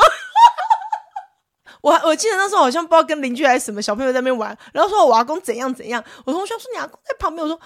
[1.85, 7.61] 我我记得那时候好像不知道跟邻居还是什么小朋友在那边玩，然后说我阿公怎样怎样，我同学说你阿公在旁边，我说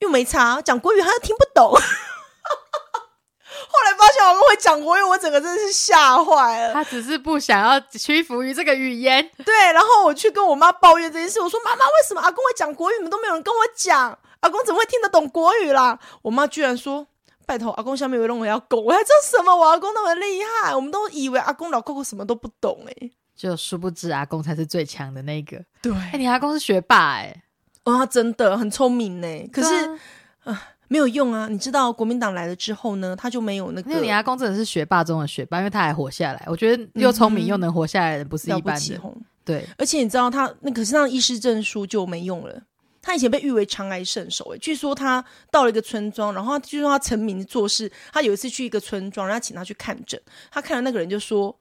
[0.00, 1.72] 又没差，讲国语他又听不懂。
[1.72, 1.78] 后
[3.84, 6.74] 来发现我阿公会讲国语，我整个真的是吓坏了。
[6.74, 9.30] 他只是不想要屈服于这个语言。
[9.46, 15.98] 对，然后我去跟我妈抱怨这件事，我说妈妈为什么阿公会讲国语，你们都没有人跟我讲，阿公怎么会听得懂国语啦？
[16.20, 17.06] 我妈居然说
[17.46, 19.56] 拜托阿公下面有人我要拱，我还知道什么？
[19.56, 23.10] 我阿公那么厉害，我们都以为阿公老哥哥什么都不懂哎。
[23.36, 25.60] 就殊不知阿公才是最强的那个。
[25.82, 27.42] 对，哎，你阿公是学霸哎，
[27.84, 29.48] 哦，他真的很聪明呢。
[29.52, 29.68] 可是
[30.44, 31.48] 啊，没有用啊。
[31.50, 33.90] 你知道国民党来了之后呢，他就没有那个。
[33.90, 36.42] 那你阿公真的是学霸中的学霸，因为他还活下来。
[36.46, 39.00] 我觉得又聪明又能活下来的不是一般的。
[39.44, 42.62] 对，而且你知道他那可是那医师证书就没用了。
[43.02, 47.90] 他以前被誉为长癌圣手，哎，据说他到了一个村庄，然后据说他成名做事。
[48.12, 50.18] 他有一次去一个村庄，然后请他去看诊，
[50.50, 51.54] 他看了那个人就说。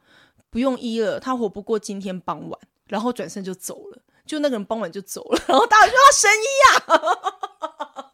[0.54, 4.04] 不用医了，他活不过今天傍晚，然后转身就走了。
[4.24, 6.84] 就那个人傍晚就走了，然后大家说神医呀。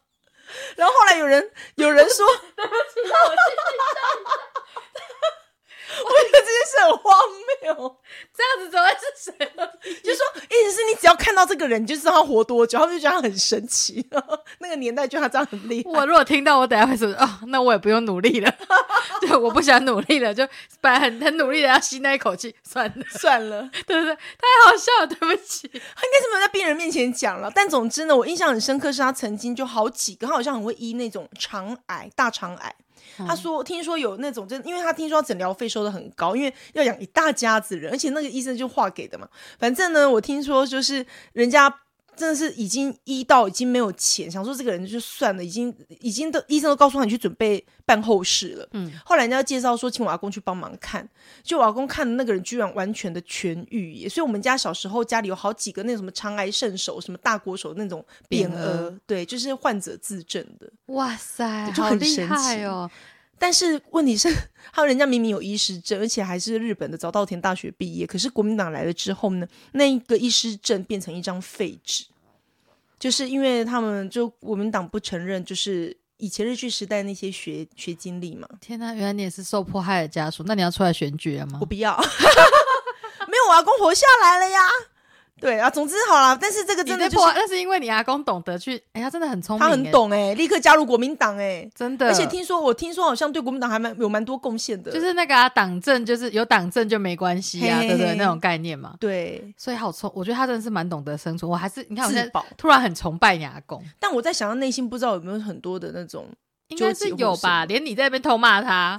[0.74, 2.26] 然后后来有人有人说，
[2.56, 3.08] 对不起，我
[6.04, 7.18] 我觉得这件事很荒
[7.62, 7.96] 谬，
[8.36, 9.32] 这样子怎么会是谁？
[10.02, 14.06] 就说意思是你只要看到这个人，你就知道他活多久，他们就觉得他很神奇。
[14.60, 15.90] 那个年代就他这样很厉害。
[15.90, 18.54] 我如果听到，我等下会说哦，那我也不用努力了，
[19.20, 20.46] 对，我不想努力了，就
[20.80, 24.14] 本来很很努力的要吸那一口气，算了算了，对不对？
[24.14, 25.68] 太好笑了，对不起。
[25.68, 32.74] 他应该是没有在病人面前讲了，但总之呢，我印象很深刻，是他曾经就好几个，他好像很会医那种肠癌、大肠癌。
[33.18, 39.28] 他说：“听说有那种，就因为他听说诊疗费收的很高，因为要养一大家子人，而且那个医生就划给的嘛。
[39.58, 41.80] 反正呢，我听说就是人家。”
[42.20, 48.68] 真的是已经医到已经没有钱，想说这个人就算了，已经已经都医生都告诉他你去准备办后事了。
[48.72, 51.08] 嗯，后来人家介绍说请我阿公去帮忙看，
[51.42, 60.70] 就我阿公看的那个人居然完全的痊愈，所以我们家小时候家里有好几个那什么肠癌圣手、什么大国手那种匾额，对，就是患者自证的。
[60.86, 62.90] 哇塞，就很神奇哦。
[63.40, 64.28] 但是问题是，
[64.70, 72.04] 还有人家明明有医师证，而且还是日本的早稻田大学毕业，可是国民党来了之后呢，那一个医师证变成一张废纸，
[72.98, 78.46] 就是因为他们就国民党不承认，就是以前日据时代那些学学经历嘛。
[78.60, 81.58] 天哪，原来你也是受迫害的家属，那你要出来选举了吗？
[81.62, 81.96] 我不要，
[83.26, 84.60] 没有，我阿公活下来了呀。
[85.40, 98.14] 对啊，总之好了，但是这个真的就是，那是因为你阿公懂得去，哎他，真的很聪明，他很懂哎，立刻加入国民党哎，真的，而且听说我听说好像对国民党还蛮有蛮多贡献的，就是那个啊党政，就是有党政就没关系啊，对不对？
[98.16, 101.50] 那种概念嘛，对，所以好聪，我觉得他真的是蛮懂得生存。
[101.50, 106.26] 我还是你看，我现在突然很崇拜你阿公，但我在想，他内心不知道有没有很多的那种
[106.70, 107.64] 应该是有吧？
[107.66, 108.98] 连你在那边偷骂他，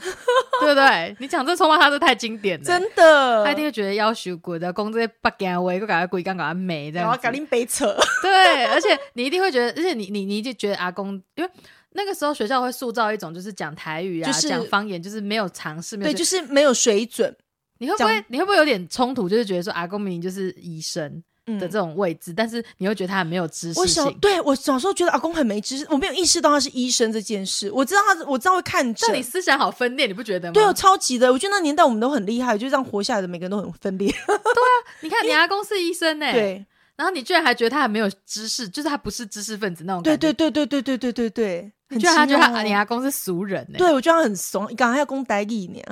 [0.59, 1.15] 对不对？
[1.19, 2.63] 你讲这偷骂他，这太经典了。
[2.63, 11.49] 真的，他一定会觉得要求鬼的工这些不干我，又赶快鬼刚赶快没这样子然后赶紧北扯， 对，而且你一定会觉得，而且你你你就觉得阿公，因为
[11.93, 17.35] 那个时候学校会塑造一种就是讲台语啊，就是讲方言，就是没有尝试，对，就是没有水准
[17.79, 19.27] 你会不会你会不会有点冲突？
[19.27, 24.15] 就是觉得说阿公明明就是医生嗯的这种位置，但是你会觉得他很没有知识我小识。
[24.19, 27.71] 对我小时候觉得阿公很没知识，我没有意识到他是医生这件事。
[27.71, 30.53] 我知道他，我知道会看诊但，你思想好分裂，你不觉得吗？
[30.53, 31.31] 对，我超级的。
[31.31, 34.09] 我觉得那年代我们都很厉害，就这样活下来的每个人都很分裂。
[34.11, 40.15] 对啊你看你阿公是医生呢、 对，然后你居然还觉得他很没有知识，就是他不是知识分子那种对。
[40.15, 45.83] 对对对对对对对对，你居然还觉得他你阿公是俗人呢、对我觉得他很怂，刚刚要公呆一年，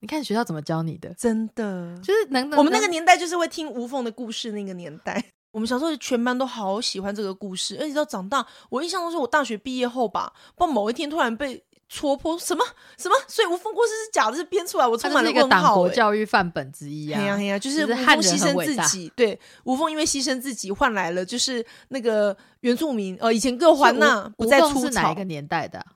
[0.00, 1.12] 你看学校怎么教你的？
[1.14, 1.96] 真的。
[2.02, 5.22] 就是能我们那个年代就是会听吴凤的故事，那个年代。
[5.52, 12.64] 我们小时候全班都好喜欢这个故事，而且到长大，我印象中是我大学毕业后吧，不知道某一天突然被戳破，什么
[12.96, 15.74] 什么，所以吴凤故事是假的，是编出来，我充满了问号、欸。
[15.74, 25.86] 国教育范本之一呀哎呀，就是吴就是汉人牺牲自己，对，吴凤因为牺牲自己换来了就是那个原住民，呃，以前各环那不再出草是哪一个，年代的啊、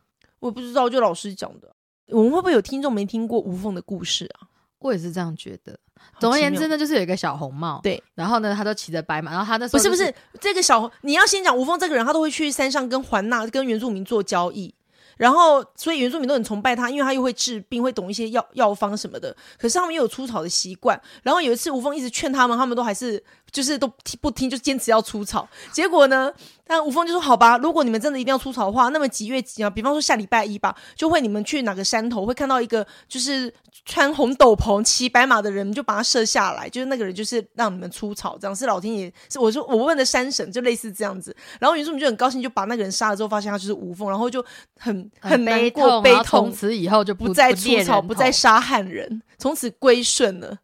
[0.41, 1.73] 我不知道，就老师讲的。
[2.09, 4.49] 我们会不会有听众没听过吴凤的故事啊？
[4.79, 5.79] 我也是这样觉得。
[5.97, 14.75] 好总而言之，呢，就是有一个小红帽，对，然后呢，他都骑着白马，然后他那时候就是不不是这个小，你要先讲吴凤这个人，他都会去山上跟环娜、跟原住民做交易，
[15.17, 19.35] 然后所以原住民都很崇拜他，因为他又会治病，会懂一些药药方什么的。
[19.57, 23.91] 可是他们又有出草的习惯，然后有一次吴凤一直劝他们，他们都还是就是都
[24.21, 25.49] 不听，就坚持要出草。
[25.73, 26.31] 结果呢，
[26.67, 29.69] 但吴凤就说：“好吧，如果你们真的一定要出草的话，那么几月几啊？
[29.69, 33.53] 比方说下礼拜一吧，就会你们去哪个山头会看到一个就是
[33.85, 41.37] 穿红斗篷、骑白马的人，就把他射下来，就是那个人就是让你们出草，这样是老天爷是我说我问的山神，就类似这样子。
[41.61, 44.43] 然后原住民就很高兴，就把那个人杀了之后，发现他就是吴凤，然后就
[44.79, 50.57] 很很难悲过、痛，悲痛从，此以后就不再出草，不再头杀汉人，从此归顺了。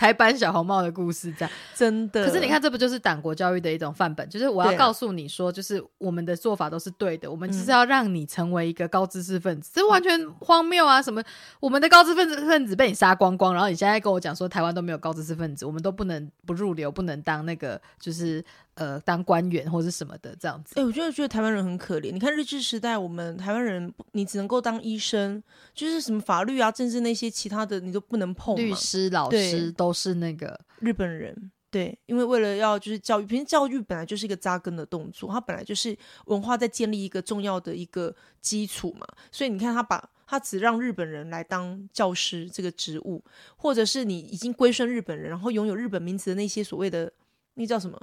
[0.00, 1.50] 台版小红帽的故事这样。
[1.74, 2.24] 真的。
[2.24, 4.26] 可是你看，，这不就是党国教育的一种范本？
[4.30, 11.02] 就是我要告诉你说，就是我们的做法都是对的，我们嗯就是要让你成为一个高知识分子，这完全荒谬啊！
[11.02, 11.22] 什么
[11.60, 18.42] 我们的高知识分子分子被你杀光光，然后你现在跟我讲说台湾都没有高知识分子，我们都不能不入流，不能当那个就是
[18.80, 20.72] 呃当官员或者什么的这样子。
[20.80, 22.10] 哎、我觉得觉得台湾人很可怜。
[22.10, 25.42] 你看日治时代，我们台湾人不你只能够当医生，
[25.74, 28.62] 就是什么法律啊、政治那些其他的你都不能碰嘛。
[28.62, 31.52] 律师、老师都是那个日本人。
[31.70, 43.22] 对，因为为了要就是教育，平时教育本来就是一个扎根的动作，它本来就是文化在建立一个重要的一个基础嘛，所以你看他把他只让日本人来当教师这个职务，
[43.56, 47.12] 或者是你已经归顺日本人，然后拥有日本名字的那些所谓的
[47.54, 47.96] 那叫什么？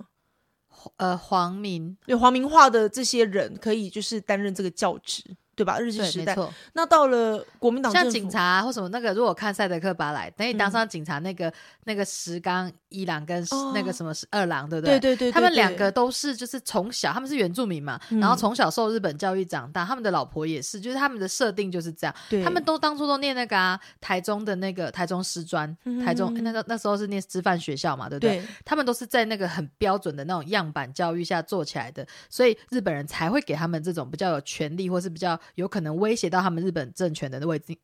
[0.97, 5.79] 呃皇明，对，皇民化的这些人可以就是担任这个教职，对吧？
[5.79, 6.37] 日治，时代，
[6.73, 11.51] 那到了国民党，像警察、啊、或什么那个，如果看赛德克巴莱，等你当嗯上警察，那个、
[11.85, 13.43] 那个石冈一郎跟
[13.73, 14.99] 那个什么二郎，对不对？
[14.99, 22.15] 对对对，对他们两对个都是就是从小他们是原住民嘛，嗯然后从小受日本教育长大，他们的老婆也是，就是他们的设定就是这样。
[22.29, 28.37] 对他们都当初都念那个啊，台中的那个台中师专，嗯台中那个那时候是念师范学校嘛，对不对？
[28.37, 37.75] 对他们都是在那个很标准的那种样板教育下做起来的，所以日本人才会给他们这种比较有权利或是比较有可能威胁到他们日本政权的位置。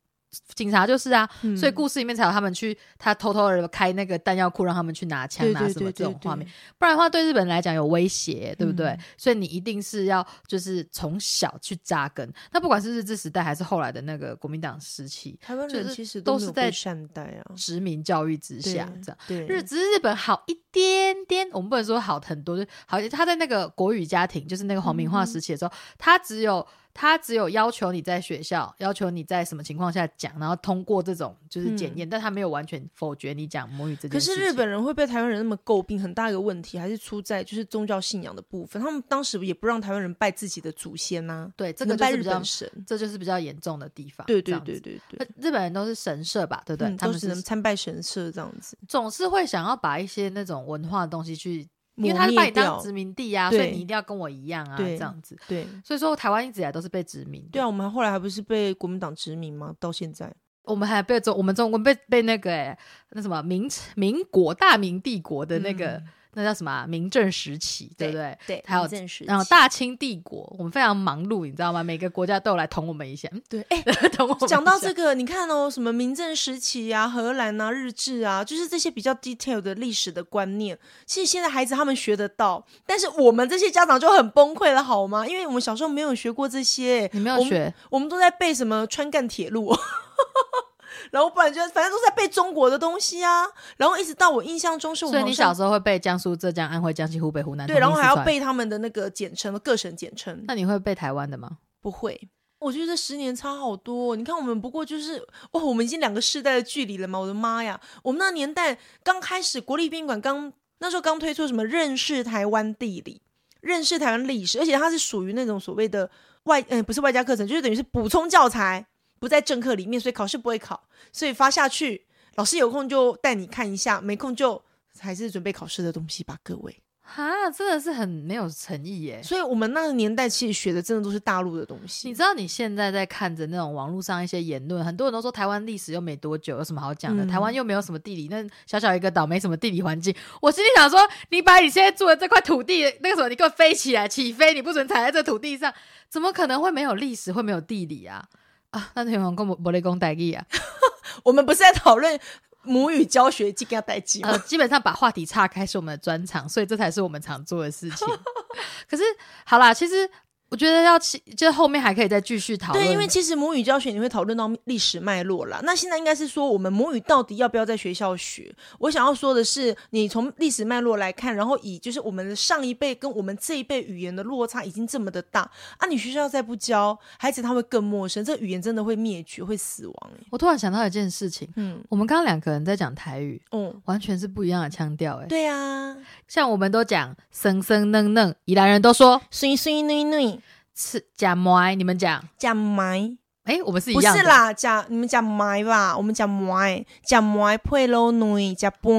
[0.52, 6.44] 警察就是啊，嗯所以故事里面才有他们去他偷偷的开那个弹药库，让他们去拿枪拿什么这种画面。
[6.76, 8.88] 不然的话，对日本人来讲有威胁，对不对？
[8.88, 12.28] 嗯所以你一定是要就是从小去扎根。
[12.50, 19.18] 那不管是日治时代还是后来的那个国民党时期，台湾人其实都是在善待啊，殖民教育之下这样。
[19.28, 23.00] 对日只是日本好一点点，我们不能说好很多，就好。
[23.08, 34.40] 他在那个国语家庭，就是那个皇民化时期的时候，他只有他只有要求你在学校，要求你在什么情况下讲，然后通过这种就是检验，但他没有完全否决你讲母语这件可事可。
[34.40, 38.80] 是日本人会被台湾人那么诟病，很大一个问题还是出在就是宗教信仰的部分。
[38.80, 42.70] 他们当时也不让台湾人拜自己的祖先呐、对这只能拜日本神。
[42.86, 44.26] 这就是比较严重的地方。
[44.26, 44.54] 对对。
[44.64, 46.88] 对对对，日本人都是神社吧，对不对？
[46.88, 52.90] 嗯他们只能参拜神社这样子，总是会想要把一些那种文化的东西去，因为他是把你当殖。
[52.92, 55.36] 民地啊，所以你一定要跟我一样啊，这样子。
[55.48, 57.46] 对所以说，台湾一直以来都是被殖民。
[57.50, 59.74] 对啊，我们后来还不是被国民党殖民吗？
[59.78, 62.78] 到现在，我们还被中，我们中国被被那个、欸、
[63.10, 66.04] 那什么明民国大明帝国的那个、嗯
[66.34, 68.38] 那叫什么啊、明正时期，对不对？
[68.46, 68.88] 对，还有
[69.26, 71.82] 然后大清帝国，我们非常忙碌，你知道吗？
[71.82, 74.48] 每个国家都有来捅我们一下，嗯对， 哎、捅我们。
[74.48, 85.26] 讲到这个，你看哦，什么明正时期啊、荷兰啊、日治啊，就是这些比较 detail 的历史的观念，其实现在孩子他们学得到，但是我们这些家长就很崩溃了，好吗？
[85.26, 89.74] 因为我们小时候没有学过这些，你没有我们学，我们都在背什么川赣铁路。
[91.12, 98.24] 然后不然就反正都在背中国的东西啊，然后一直到我印象中是我所以你小时候会背江苏、浙江、安徽、江西、湖北、湖南，对，然后还要。
[98.24, 100.44] 背他们的那个简称，各省简称。
[100.46, 101.58] 那你会背台湾的吗？
[101.82, 102.18] 不会，
[102.58, 104.16] 我觉得这十年差好多。
[104.16, 105.18] 你看，我们不过就是
[105.50, 107.18] 哦，我们已经两个世代的距离了嘛！
[107.18, 113.20] 我的妈呀，我们那年代刚开始国立宾馆刚那时候刚推出什么认识台湾地理、
[113.60, 116.08] 认识台湾历史，而且它是属于那种所谓的
[116.44, 118.86] 外嗯、不是外加课程，就是等于是补充教材，
[119.24, 120.78] 不在正课里面，所以考试不会考，
[121.10, 122.04] 所以发下去，
[122.34, 124.62] 老师有空就带你看一下，没空就
[125.00, 126.76] 还是准备考试的东西吧，各位。
[127.06, 129.22] 哈，真的是很没有诚意耶。
[129.22, 132.08] 所以我们那个年代其实学的真的都是大陆的东西。
[132.08, 137.24] 你知道你现在在看着那种网络上一些言论，很多人都说台湾历史又没多久，有什么好讲的？
[137.24, 140.14] 嗯台湾又没有什么地理，那小小一个岛没什么地理环境。
[140.42, 141.00] 我心里想说，
[141.30, 145.72] 你把你现在住的这块土地，那个什么，你给我飞起来，起飞，你不准踩在这土地上，
[146.08, 148.26] 怎么可能会没有历史，会没有地理啊？
[148.74, 150.44] 啊，那天王公伯雷公代志啊，
[151.22, 152.18] 我们不是在讨论
[152.62, 154.30] 母语教学这个代际吗？
[154.30, 158.08] 呃，基本上把话题岔开是我们的专长，所以这才是我们常做的事情。
[158.90, 159.04] 可是
[159.44, 160.10] 好啦，其实
[160.54, 165.58] 我觉得要其就后面还可以再继续讨论，对，因为其实母语教学你会讨论到历史脉络啦。
[165.64, 168.54] 那现在应该是说，我们母语到底要不要在学校学？
[168.78, 175.40] 我想要说的是，你从历史脉络来看，然后以就是我们的上一辈跟我们这一辈语言的落差已经这么的大
[175.78, 180.24] 啊，你学校再不教，孩子他会更陌生，这语言真的会灭绝，会死亡、欸。
[180.30, 185.96] 我突然想到一件事情，嗯，我们刚刚两个人在讲台语，嗯，完全是不一样的腔调，哎，对啊，
[186.28, 190.38] 像我们都讲生生嫩嫩，宜兰人都说水水女女
[190.74, 193.16] 吃假麦，你们讲，假麦。
[193.44, 198.92] 哎，我们是一不样不，是啦，讲你们讲麦吧，我们讲麦，讲麦配老女，讲饭，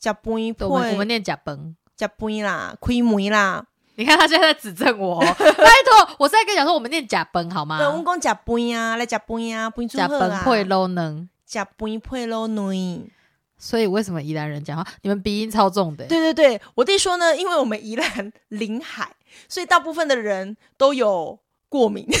[0.00, 1.74] 讲饭配，我们我们念假崩。
[1.96, 3.64] 讲饭啦，开门啦，
[3.94, 7.86] 你看他现在在指正我哦， 拜托，我是在跟你讲说我们念假崩好吗对，？
[7.86, 13.10] 我们讲假饭啊，来假饭啊，饭煮假好啊，崩会 low 能，讲饭配老女。
[13.58, 16.06] 所以为什么宜兰人讲话，你们鼻音超重的？
[16.06, 19.10] 对对对，我弟说呢，因为我们宜兰临海，
[19.48, 21.38] 所以大部分的人都有
[21.68, 22.06] 过敏。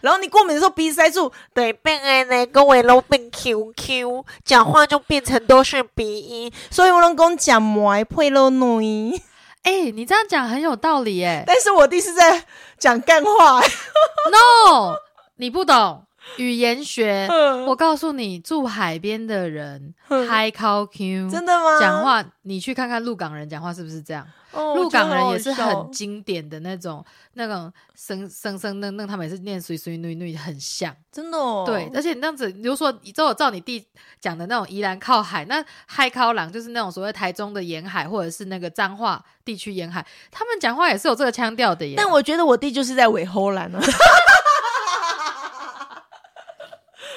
[0.00, 9.14] 然后你过敏的时候鼻塞住，对，变爱呢，跟我都变 QQ，讲话就变成都是鼻音，所以我拢讲讲麦配老女。
[9.62, 11.44] 哎、你这样讲很有道理耶。
[11.48, 12.44] 但是我弟是在
[12.78, 13.68] 讲干话、欸，
[14.30, 14.96] No，
[15.36, 16.03] 你不懂
[16.38, 17.26] 语言学。
[17.30, 21.80] 嗯我告诉你，住海边的人嗯 high call Q，真的吗？
[21.80, 24.26] 讲话，你去看看鹿港人讲话是不是这样？
[24.52, 30.94] 哦，鹿港人也是很经典的那种那种生生生嫩嫩，他们也是念水水女女很像。
[31.10, 33.84] 真的哦，对，而且你这样子，比如说，照照你弟
[34.20, 41.94] 讲的那种宜兰靠海，那海靠朗就是那种所谓台中的沿海，或者是那个彰化地区沿海，他们讲话也是有这个腔调的耶。
[41.96, 43.80] 但我觉得我弟就是在尾后兰啊。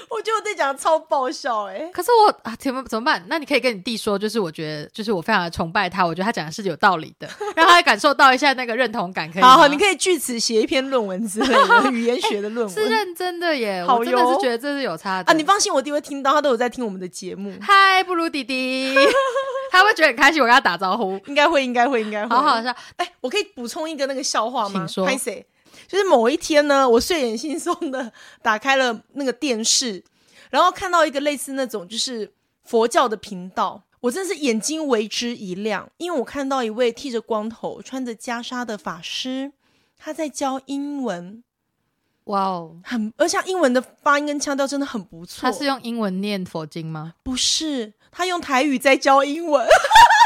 [0.09, 3.23] 我觉得我弟讲的超爆笑哎、可是我啊，怎么怎么办？
[3.27, 9.41] 那你可以跟你弟说，就是我觉得，就是我非常的崇拜他，我觉得他讲的是有道理的， 让他感受到一下那个认同感，可以？
[9.41, 15.35] 好好，你可以据此写一篇论文之类的 语言学的论文是认真的耶，好我真的是觉得这是有差的啊！
[15.35, 18.95] 你放心，我弟会听到，他都有在听我们的节目，嗨，布鲁弟弟，
[19.71, 22.73] 他会觉得很开心，我跟他打招呼，应该会，应该会，应该会，好好笑。
[22.95, 24.85] 哎，我可以补充一个那个笑话吗？
[24.85, 25.45] 请说拍谁？
[25.87, 28.11] 就是某一天呢，我睡眼惺忪的
[28.41, 30.03] 打开了那个电视，
[30.49, 39.51] 然后看到一个类似那种就是佛教的频道，我真是眼睛为之一亮，因为我看到一位剃着光头、穿着袈裟的法师，
[39.97, 41.43] 他在教英文，
[42.25, 45.41] 哇哦，很而且英文的发音跟腔调真的很不错。
[45.41, 47.13] 他是用英文念佛经吗？
[47.23, 49.65] 不是他用台语在教英文？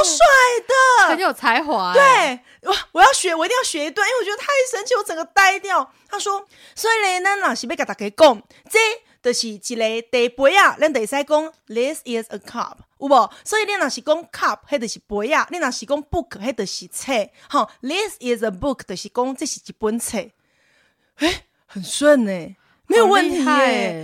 [0.00, 0.26] 超帅
[0.66, 5.92] 的，很有才华、欸，对，我我要学，我一定要学一段，因为我觉得太神奇，我整个呆掉。
[6.08, 8.78] 他说，所以呢，咱老是要甲大家讲，这
[9.22, 13.30] 就是一个茶杯啊，咱得使讲 this is a cup，有无？
[13.44, 17.12] 所以你若是讲 cup，迄就是杯啊；你若是讲 book，迄就是册。
[17.50, 20.18] 吼 t h i s is a book，就是讲这是一本册。
[21.18, 22.56] 诶，很顺呢、
[22.90, 23.44] 没有问题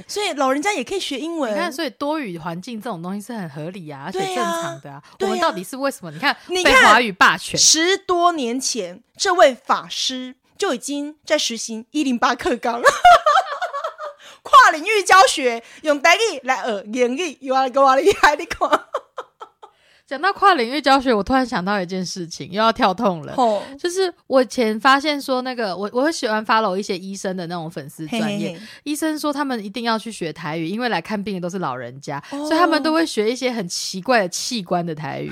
[0.07, 1.53] 所以老人家也可以学英文。
[1.53, 4.97] 你看，所以多语环境这种东西是很合理啊，而且正常的啊。
[4.97, 6.11] 啊我们到底是为什么？
[6.13, 12.81] 你看，你看被华语霸权，十多年前，这位法师就已经在实行一零八课纲，
[14.43, 18.37] 跨领域教学，用台语来学英语，有啊，够啊厉害！
[18.37, 18.71] 你看，
[20.07, 23.35] 讲到跨领域教学，我突然想到一件事情，又要跳痛了。
[23.35, 35.31] 吼，就是我以前发现说，那个我我会喜欢 follow 一些医生的那种粉丝嘿专业，医生说他们一定要去学台语，因为来看病的都是老人家，哦所以他们都会学一些很奇怪的器官的台语。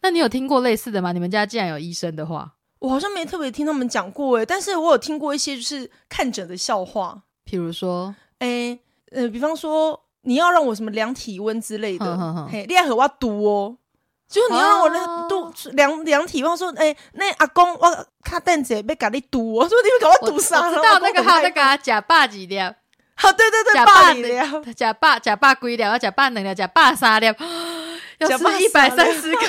[0.00, 1.12] 那你有听过类似的吗？
[1.12, 8.80] 你们家既然有医生的话，我好像没特别听他们讲过诶，但是我有听过一些就是看诊的笑话，譬如说，诶，
[9.12, 13.76] 呃，比方说你要让我什么量体温之类的哼哼哼，嘿，你爱和我读哦。
[14.32, 22.58] 就是你要让我那哦度量量体温，说，哎、那阿公我卡凳子被给你堵我，说你们给我我堵上，我知道那个还有那个，个啊假霸几粒，
[23.14, 27.26] 好，对对对，假霸霸你了，假霸假霸几粒，要假霸两粒，假霸三粒，
[28.18, 29.40] 要吃一百三十个，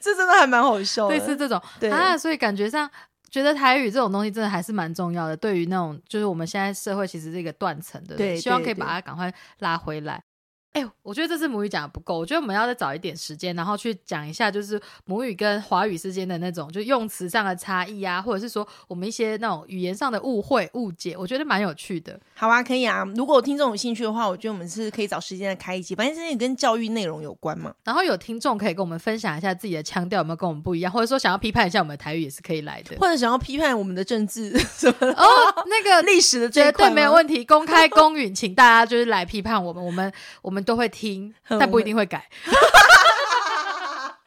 [0.00, 1.60] 这真的还蛮好笑的，类似这种。
[1.80, 1.90] 对。
[1.90, 2.90] 啊，所以感觉上。
[3.30, 10.22] 觉得台语这种东西真的还是蛮重要的，对于那种就是我们现在社会其实是一个断层的，对希望可以把它赶快拉回来。
[10.74, 22.18] 哎、我觉得这次母语讲的不够，我觉得我们要再找一点时间，然后去讲一下，就是母语跟华语之间的那种，就用词上的差异啊，或者是说我们一些那种语言上的误会、误解，我觉得蛮有趣的。
[22.34, 23.04] 好啊，可以啊。
[23.14, 27.72] 如果听众有兴趣的话，我觉得我们是可以找时间来开一集，反正这也跟教育内容有关嘛。
[27.84, 32.96] 然后有听众可以跟我们分享一下自己的腔调有没有跟我们不一样，或者说想要批判一下我们的台语也是可以来的。
[32.98, 35.24] 或者想要批判我们的政治 什么的哦，
[35.66, 40.12] 那个历史的绝对没有问题，公开公允，请大家就是来批判我们，我们
[40.42, 42.28] 我们都会听，嗯但不一定会改。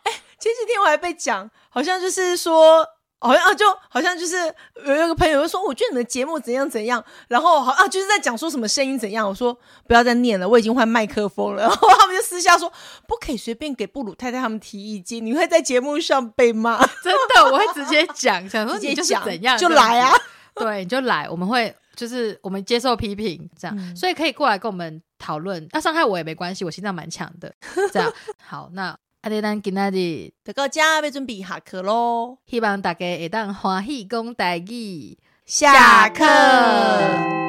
[0.04, 2.86] 哎前几天我还被讲，好像就是说，
[3.20, 4.38] 好像啊，就好像就是
[4.86, 9.28] 有一个朋友就说，我觉得你们节目怎样怎样，然后好啊，就是在讲说什么声音怎样。
[9.28, 9.58] 我说
[9.88, 11.64] 不要再念了，我已经换麦克风了。
[11.64, 12.72] 然 后他们就私下说，
[13.08, 16.78] 不可以随便给布鲁太太他们提意见，你会在节目上被骂。
[17.04, 20.14] 真的，我会直接讲，想说直接讲怎样就来啊，
[20.56, 25.68] 对，你就来，我们会就是我们接受批评，这样，嗯所以可以过来跟我们讨论。
[25.72, 27.53] 那伤害我也没关系，我心脏蛮强的。
[27.91, 28.11] 这样
[28.43, 35.18] 好，那阿迪丹今仔日得到家要准备下课喽，希望大家会当欢喜讲台语。
[35.45, 37.47] 下课。